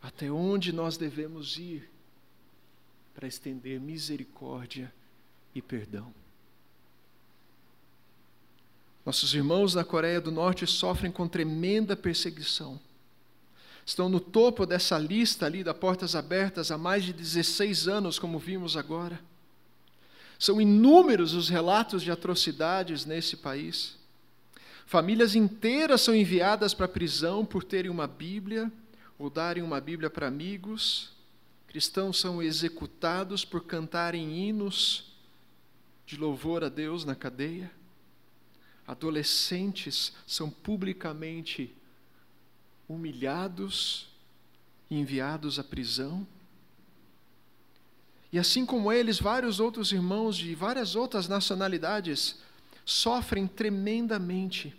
Até 0.00 0.30
onde 0.30 0.72
nós 0.72 0.96
devemos 0.96 1.58
ir 1.58 1.88
para 3.14 3.28
estender 3.28 3.78
misericórdia 3.78 4.92
e 5.54 5.60
perdão? 5.60 6.12
Nossos 9.04 9.34
irmãos 9.34 9.74
na 9.74 9.84
Coreia 9.84 10.20
do 10.20 10.30
Norte 10.30 10.66
sofrem 10.66 11.12
com 11.12 11.28
tremenda 11.28 11.94
perseguição 11.94 12.80
estão 13.86 14.08
no 14.08 14.18
topo 14.18 14.66
dessa 14.66 14.98
lista 14.98 15.46
ali 15.46 15.62
da 15.62 15.72
Portas 15.72 16.16
Abertas 16.16 16.72
há 16.72 16.76
mais 16.76 17.04
de 17.04 17.12
16 17.12 17.86
anos, 17.86 18.18
como 18.18 18.36
vimos 18.36 18.76
agora. 18.76 19.20
São 20.40 20.60
inúmeros 20.60 21.34
os 21.34 21.48
relatos 21.48 22.02
de 22.02 22.10
atrocidades 22.10 23.06
nesse 23.06 23.36
país. 23.36 23.96
Famílias 24.86 25.36
inteiras 25.36 26.00
são 26.00 26.14
enviadas 26.16 26.74
para 26.74 26.86
a 26.86 26.88
prisão 26.88 27.46
por 27.46 27.62
terem 27.62 27.90
uma 27.90 28.08
Bíblia 28.08 28.70
ou 29.16 29.30
darem 29.30 29.62
uma 29.62 29.80
Bíblia 29.80 30.10
para 30.10 30.26
amigos. 30.26 31.12
Cristãos 31.68 32.18
são 32.18 32.42
executados 32.42 33.44
por 33.44 33.64
cantarem 33.64 34.36
hinos 34.36 35.12
de 36.04 36.16
louvor 36.16 36.64
a 36.64 36.68
Deus 36.68 37.04
na 37.04 37.14
cadeia. 37.14 37.70
Adolescentes 38.86 40.12
são 40.26 40.50
publicamente 40.50 41.72
humilhados 42.88 44.08
enviados 44.90 45.58
à 45.58 45.64
prisão. 45.64 46.26
E 48.32 48.38
assim 48.38 48.66
como 48.66 48.92
eles, 48.92 49.18
vários 49.18 49.60
outros 49.60 49.92
irmãos 49.92 50.36
de 50.36 50.54
várias 50.54 50.94
outras 50.94 51.28
nacionalidades 51.28 52.36
sofrem 52.84 53.46
tremendamente. 53.46 54.74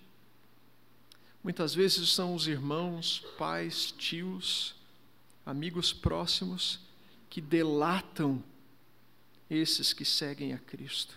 Muitas 1.44 1.74
vezes 1.74 2.10
são 2.10 2.36
os 2.36 2.48
irmãos, 2.48 3.24
pais, 3.38 3.92
tios, 3.92 4.76
amigos 5.46 5.94
próximos 5.94 6.80
que 7.30 7.40
delatam 7.40 8.44
esses 9.50 9.94
que 9.94 10.04
seguem 10.04 10.54
a 10.54 10.58
Cristo. 10.58 11.16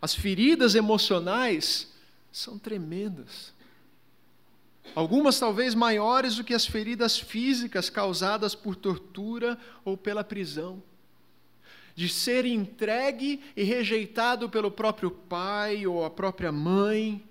As 0.00 0.14
feridas 0.14 0.74
emocionais 0.74 1.92
são 2.30 2.58
tremendas. 2.58 3.52
Algumas 4.94 5.38
talvez 5.38 5.74
maiores 5.74 6.36
do 6.36 6.44
que 6.44 6.54
as 6.54 6.66
feridas 6.66 7.18
físicas 7.18 7.88
causadas 7.88 8.54
por 8.54 8.74
tortura 8.74 9.58
ou 9.84 9.96
pela 9.96 10.24
prisão. 10.24 10.82
De 11.94 12.08
ser 12.08 12.44
entregue 12.44 13.40
e 13.56 13.62
rejeitado 13.62 14.48
pelo 14.48 14.70
próprio 14.70 15.10
pai 15.10 15.86
ou 15.86 16.04
a 16.04 16.10
própria 16.10 16.52
mãe, 16.52 17.24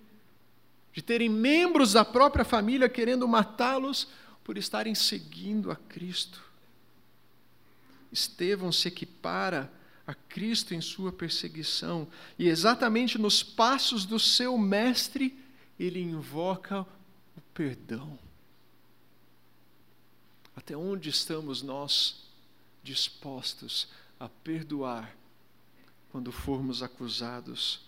de 0.93 1.01
terem 1.01 1.29
membros 1.29 1.93
da 1.93 2.03
própria 2.03 2.43
família 2.43 2.89
querendo 2.89 3.27
matá-los 3.27 4.07
por 4.43 4.57
estarem 4.57 4.95
seguindo 4.95 5.69
a 5.69 5.75
Cristo. 5.75 6.43
Estevão 8.11 8.71
se 8.71 8.87
equipara 8.87 9.71
a 10.07 10.13
Cristo 10.13 10.73
em 10.73 10.79
sua 10.79 11.11
perseguição, 11.11 12.07
e 12.39 12.47
exatamente 12.47 13.17
nos 13.17 13.43
passos 13.43 14.05
do 14.05 14.17
seu 14.17 14.57
mestre, 14.57 15.37
ele 15.77 16.01
invoca 16.01 16.87
perdão. 17.57 18.19
Até 20.55 20.77
onde 20.77 21.09
estamos 21.09 21.63
nós 21.63 22.21
dispostos 22.83 23.87
a 24.19 24.29
perdoar 24.29 25.11
quando 26.11 26.31
formos 26.31 26.83
acusados 26.83 27.79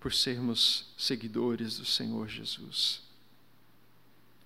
por 0.00 0.14
sermos 0.14 0.86
seguidores 0.96 1.76
do 1.76 1.84
Senhor 1.84 2.26
Jesus? 2.26 3.02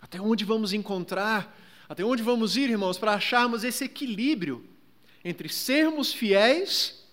Até 0.00 0.20
onde 0.20 0.44
vamos 0.44 0.72
encontrar, 0.72 1.56
até 1.88 2.04
onde 2.04 2.24
vamos 2.24 2.56
ir, 2.56 2.70
irmãos, 2.70 2.98
para 2.98 3.14
acharmos 3.14 3.62
esse 3.62 3.84
equilíbrio 3.84 4.68
entre 5.24 5.48
sermos 5.48 6.12
fiéis, 6.12 7.04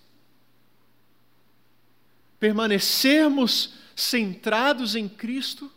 permanecermos 2.39 3.75
centrados 3.95 4.95
em 4.95 5.07
Cristo 5.07 5.71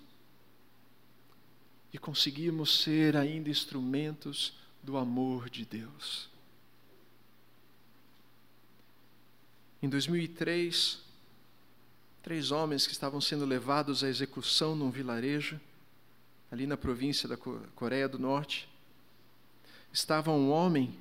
e 1.93 1.99
conseguirmos 1.99 2.83
ser 2.83 3.17
ainda 3.17 3.51
instrumentos 3.51 4.55
do 4.83 4.97
amor 4.97 5.51
de 5.51 5.65
Deus. 5.65 6.31
Em 9.83 9.89
2003, 9.89 11.01
três 12.23 12.51
homens 12.51 12.87
que 12.87 12.93
estavam 12.93 13.21
sendo 13.21 13.45
levados 13.45 14.03
à 14.03 14.09
execução 14.09 14.75
num 14.75 14.91
vilarejo, 14.91 15.61
ali 16.51 16.67
na 16.67 16.77
província 16.77 17.29
da 17.29 17.37
Coreia 17.37 18.09
do 18.09 18.19
Norte, 18.19 18.69
estava 19.93 20.31
um 20.31 20.51
homem 20.51 20.99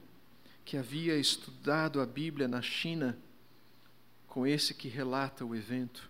que 0.65 0.77
havia 0.77 1.17
estudado 1.17 2.01
a 2.01 2.05
Bíblia 2.05 2.47
na 2.47 2.61
China 2.61 3.17
com 4.27 4.47
esse 4.47 4.73
que 4.73 4.87
relata 4.87 5.45
o 5.45 5.55
evento. 5.55 6.09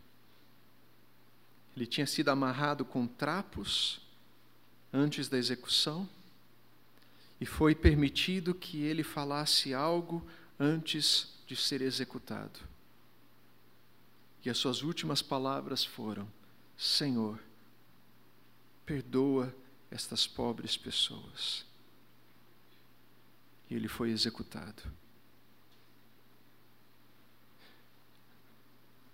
Ele 1.75 1.85
tinha 1.85 2.05
sido 2.05 2.29
amarrado 2.29 2.85
com 2.85 3.07
trapos 3.07 4.01
antes 4.93 5.27
da 5.27 5.37
execução, 5.37 6.07
e 7.39 7.45
foi 7.45 7.73
permitido 7.73 8.53
que 8.53 8.83
ele 8.83 9.03
falasse 9.03 9.73
algo 9.73 10.25
antes 10.59 11.33
de 11.47 11.55
ser 11.55 11.81
executado. 11.81 12.59
E 14.45 14.49
as 14.49 14.57
suas 14.57 14.81
últimas 14.81 15.21
palavras 15.21 15.83
foram: 15.83 16.27
Senhor, 16.77 17.39
perdoa 18.85 19.53
estas 19.89 20.27
pobres 20.27 20.77
pessoas. 20.77 21.65
E 23.69 23.75
ele 23.75 23.87
foi 23.87 24.09
executado. 24.11 24.83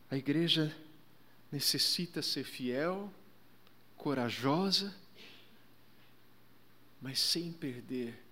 A 0.09 0.15
igreja 0.15 0.75
necessita 1.51 2.21
ser 2.21 2.43
fiel, 2.43 3.11
corajosa, 3.97 4.95
mas 7.01 7.19
sem 7.19 7.51
perder 7.51 8.23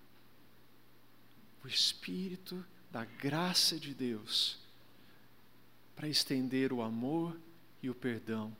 o 1.64 1.68
espírito 1.68 2.64
da 2.90 3.04
graça 3.04 3.78
de 3.78 3.92
Deus 3.92 4.58
para 5.94 6.08
estender 6.08 6.72
o 6.72 6.82
amor 6.82 7.36
e 7.82 7.88
o 7.88 7.94
perdão. 7.94 8.54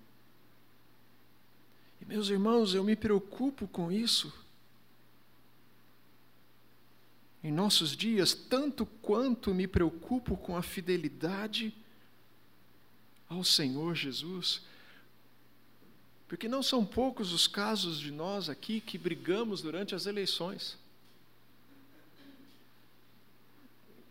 E 2.01 2.05
meus 2.05 2.29
irmãos, 2.29 2.75
eu 2.75 2.83
me 2.83 2.97
preocupo 2.97 3.69
com 3.69 3.93
isso. 3.93 4.33
Em 7.43 7.53
nossos 7.53 7.97
dias, 7.97 8.35
tanto 8.35 8.85
quanto 8.85 9.55
me 9.55 9.69
preocupo 9.69 10.37
com 10.37 10.57
a 10.57 10.63
fidelidade 10.63 11.75
ao 13.29 13.45
Senhor 13.45 13.95
Jesus, 13.95 14.63
porque 16.29 16.49
não 16.49 16.63
são 16.63 16.85
poucos 16.85 17.33
os 17.33 17.47
casos 17.47 18.01
de 18.01 18.11
nós 18.11 18.49
aqui 18.49 18.81
que 18.81 18.99
brigamos 18.99 19.63
durante 19.63 19.95
as 19.95 20.07
eleições. 20.07 20.77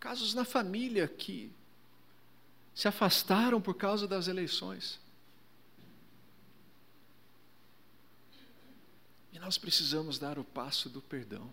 Casos 0.00 0.32
na 0.32 0.44
família 0.44 1.06
que 1.06 1.52
se 2.74 2.88
afastaram 2.88 3.60
por 3.60 3.74
causa 3.74 4.06
das 4.06 4.28
eleições. 4.28 4.98
E 9.32 9.38
nós 9.38 9.58
precisamos 9.58 10.18
dar 10.18 10.38
o 10.38 10.44
passo 10.44 10.88
do 10.88 11.02
perdão, 11.02 11.52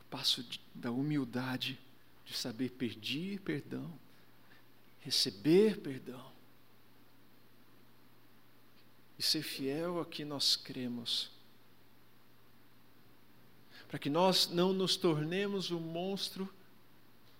o 0.00 0.04
passo 0.10 0.42
de, 0.42 0.60
da 0.74 0.90
humildade, 0.90 1.78
de 2.26 2.36
saber 2.36 2.70
pedir 2.70 3.40
perdão, 3.40 3.90
receber 5.00 5.80
perdão 5.80 6.39
e 9.20 9.22
ser 9.22 9.42
fiel 9.42 10.00
a 10.00 10.06
que 10.06 10.24
nós 10.24 10.56
cremos. 10.56 11.30
Para 13.86 13.98
que 13.98 14.08
nós 14.08 14.48
não 14.48 14.72
nos 14.72 14.96
tornemos 14.96 15.70
o 15.70 15.78
monstro 15.78 16.50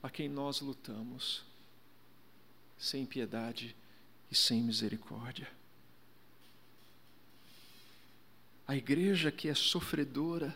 a 0.02 0.10
quem 0.10 0.28
nós 0.28 0.60
lutamos, 0.60 1.42
sem 2.76 3.06
piedade 3.06 3.74
e 4.30 4.34
sem 4.34 4.62
misericórdia. 4.62 5.50
A 8.68 8.76
igreja 8.76 9.32
que 9.32 9.48
é 9.48 9.54
sofredora 9.54 10.54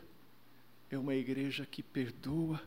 é 0.90 0.98
uma 0.98 1.14
igreja 1.14 1.64
que 1.64 1.82
perdoa. 1.82 2.62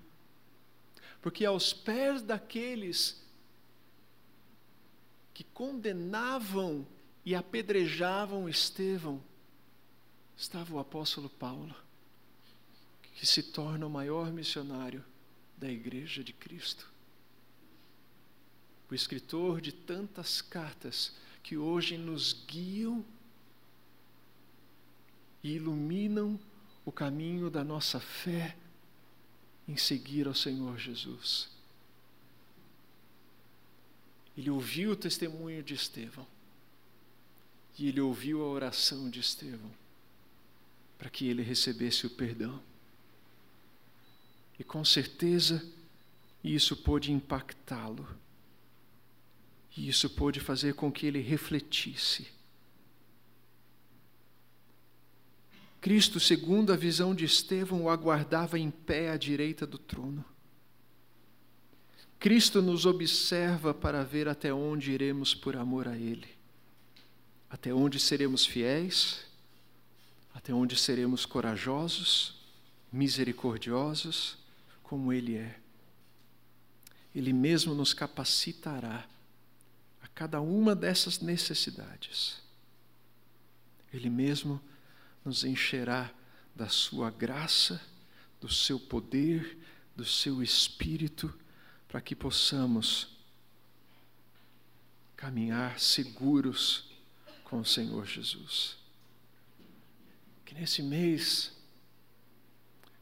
Porque 1.22 1.46
aos 1.46 1.74
pés 1.74 2.24
daqueles 2.24 3.24
que 5.32 5.44
condenavam 5.44 6.88
e 7.28 7.36
apedrejavam 7.36 8.48
Estevão, 8.48 9.22
estava 10.38 10.74
o 10.74 10.80
apóstolo 10.80 11.28
Paulo, 11.30 11.76
que 13.16 13.26
se 13.28 13.44
torna 13.44 13.86
o 13.86 13.90
maior 13.90 14.32
missionário 14.32 15.04
da 15.58 15.70
Igreja 15.70 16.24
de 16.24 16.32
Cristo. 16.32 16.90
O 18.90 18.96
escritor 18.96 19.60
de 19.60 19.74
tantas 19.74 20.42
cartas 20.42 21.12
que 21.44 21.58
hoje 21.58 21.98
nos 21.98 22.32
guiam 22.32 23.04
e 25.44 25.52
iluminam 25.52 26.40
o 26.86 26.94
caminho 26.94 27.50
da 27.50 27.62
nossa 27.62 28.00
fé 28.00 28.56
em 29.68 29.76
seguir 29.76 30.30
ao 30.30 30.34
Senhor 30.34 30.78
Jesus. 30.78 31.50
Ele 34.38 34.50
ouviu 34.50 34.92
o 34.92 34.96
testemunho 34.96 35.62
de 35.62 35.74
Estevão 35.74 36.26
e 37.78 37.88
ele 37.88 38.02
ouviu 38.02 38.44
a 38.44 38.48
oração 38.48 39.10
de 39.10 39.20
Estevão 39.20 39.72
para 40.98 41.10
que 41.10 41.28
ele 41.28 41.44
recebesse 41.44 42.08
o 42.08 42.10
perdão. 42.10 42.60
E 44.60 44.64
com 44.64 44.84
certeza 44.84 45.64
isso 46.44 46.76
pôde 46.76 47.12
impactá-lo. 47.12 48.08
E 49.76 49.88
isso 49.88 50.10
pôde 50.10 50.40
fazer 50.40 50.74
com 50.74 50.92
que 50.92 51.06
ele 51.06 51.20
refletisse. 51.20 52.28
Cristo, 55.80 56.20
segundo 56.20 56.74
a 56.74 56.76
visão 56.76 57.14
de 57.14 57.26
Estevão, 57.26 57.84
o 57.84 57.90
aguardava 57.90 58.58
em 58.58 58.72
pé 58.72 59.12
à 59.12 59.18
direita 59.18 59.68
do 59.68 59.78
trono. 59.78 60.26
Cristo 62.20 62.64
nos 62.64 62.88
observa 62.88 63.76
para 63.76 64.04
ver 64.04 64.28
até 64.28 64.52
onde 64.52 64.92
iremos 64.92 65.36
por 65.36 65.56
amor 65.56 65.88
a 65.88 65.96
Ele, 65.96 66.28
até 67.50 67.74
onde 67.74 68.00
seremos 68.00 68.46
fiéis 68.46 69.28
até 70.38 70.54
onde 70.54 70.78
seremos 70.78 71.26
corajosos, 71.26 72.36
misericordiosos, 72.92 74.38
como 74.84 75.12
Ele 75.12 75.36
é. 75.36 75.60
Ele 77.14 77.34
mesmo 77.34 77.74
nos 77.74 77.92
capacitará 77.92 79.10
a 80.00 80.08
cada 80.10 80.40
uma 80.40 80.76
dessas 80.76 81.20
necessidades. 81.20 82.40
Ele 83.92 84.12
mesmo 84.12 84.62
nos 85.26 85.44
encherá 85.44 86.14
da 86.56 86.70
Sua 86.70 87.10
graça, 87.10 87.82
do 88.40 88.48
Seu 88.48 88.80
poder, 88.80 89.58
do 89.96 90.06
Seu 90.06 90.44
Espírito, 90.44 91.34
para 91.88 92.00
que 92.00 92.16
possamos 92.16 93.18
caminhar 95.16 95.80
seguros 95.80 96.87
com 97.48 97.62
o 97.62 97.66
Senhor 97.66 98.06
Jesus. 98.06 98.76
Que 100.44 100.54
nesse 100.54 100.84
mês, 100.84 101.54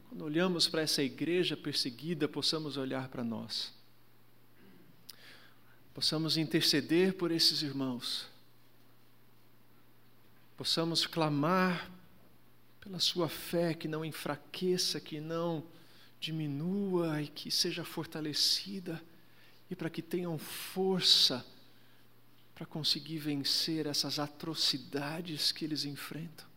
quando 0.08 0.22
olhamos 0.22 0.68
para 0.68 0.82
essa 0.82 1.02
igreja 1.02 1.56
perseguida, 1.56 2.28
possamos 2.28 2.76
olhar 2.76 3.08
para 3.08 3.24
nós, 3.24 3.74
possamos 5.92 6.36
interceder 6.36 7.14
por 7.14 7.32
esses 7.32 7.60
irmãos, 7.60 8.28
possamos 10.56 11.08
clamar 11.08 11.90
pela 12.80 13.00
sua 13.00 13.28
fé 13.28 13.74
que 13.74 13.88
não 13.88 14.04
enfraqueça, 14.04 15.00
que 15.00 15.20
não 15.20 15.64
diminua 16.20 17.20
e 17.20 17.26
que 17.26 17.50
seja 17.50 17.84
fortalecida, 17.84 19.02
e 19.68 19.74
para 19.74 19.90
que 19.90 20.00
tenham 20.00 20.38
força 20.38 21.44
para 22.56 22.66
conseguir 22.66 23.18
vencer 23.18 23.86
essas 23.86 24.18
atrocidades 24.18 25.52
que 25.52 25.64
eles 25.64 25.84
enfrentam 25.84 26.56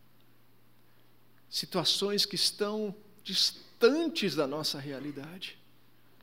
situações 1.50 2.24
que 2.24 2.36
estão 2.36 2.94
distantes 3.24 4.36
da 4.36 4.46
nossa 4.46 4.78
realidade, 4.78 5.58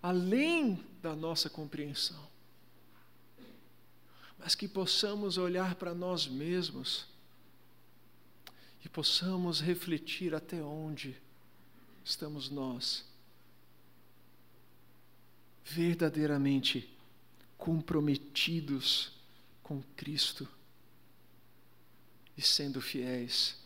além 0.02 0.82
da 1.02 1.14
nossa 1.14 1.50
compreensão. 1.50 2.26
Mas 4.40 4.56
que 4.56 4.68
possamos 4.68 5.38
olhar 5.38 5.76
para 5.76 5.94
nós 5.94 6.26
mesmos 6.26 7.06
e 8.86 8.88
possamos 8.88 9.60
refletir 9.60 10.34
até 10.34 10.62
onde 10.64 11.16
estamos 12.06 12.50
nós 12.50 13.06
verdadeiramente 15.66 16.90
comprometidos 17.58 19.12
com 19.68 19.84
Cristo 19.98 20.48
e 22.38 22.42
sendo 22.42 22.80
fiéis. 22.80 23.58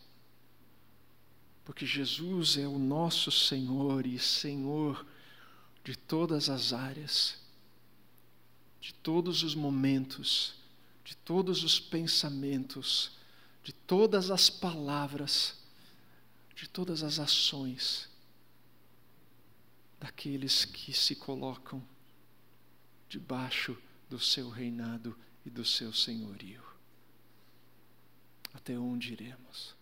Porque 1.64 1.86
Jesus 1.86 2.56
é 2.56 2.66
o 2.66 2.76
nosso 2.76 3.30
Senhor 3.30 4.04
e 4.04 4.18
Senhor 4.18 5.06
de 5.84 5.96
todas 5.96 6.50
as 6.50 6.72
áreas, 6.72 7.38
de 8.80 8.92
todos 8.92 9.44
os 9.44 9.54
momentos, 9.54 10.54
de 11.04 11.16
todos 11.18 11.62
os 11.62 11.78
pensamentos, 11.78 13.12
de 13.62 13.72
todas 13.72 14.28
as 14.28 14.50
palavras, 14.50 15.56
de 16.56 16.68
todas 16.68 17.04
as 17.04 17.20
ações 17.20 18.08
daqueles 20.00 20.64
que 20.64 20.92
se 20.92 21.14
colocam 21.14 21.80
debaixo 23.08 23.78
do 24.10 24.18
seu 24.18 24.50
reinado 24.50 25.16
e 25.44 25.50
do 25.50 25.64
seu 25.64 25.92
senhorio. 25.92 26.62
Até 28.54 28.78
onde 28.78 29.12
iremos? 29.12 29.74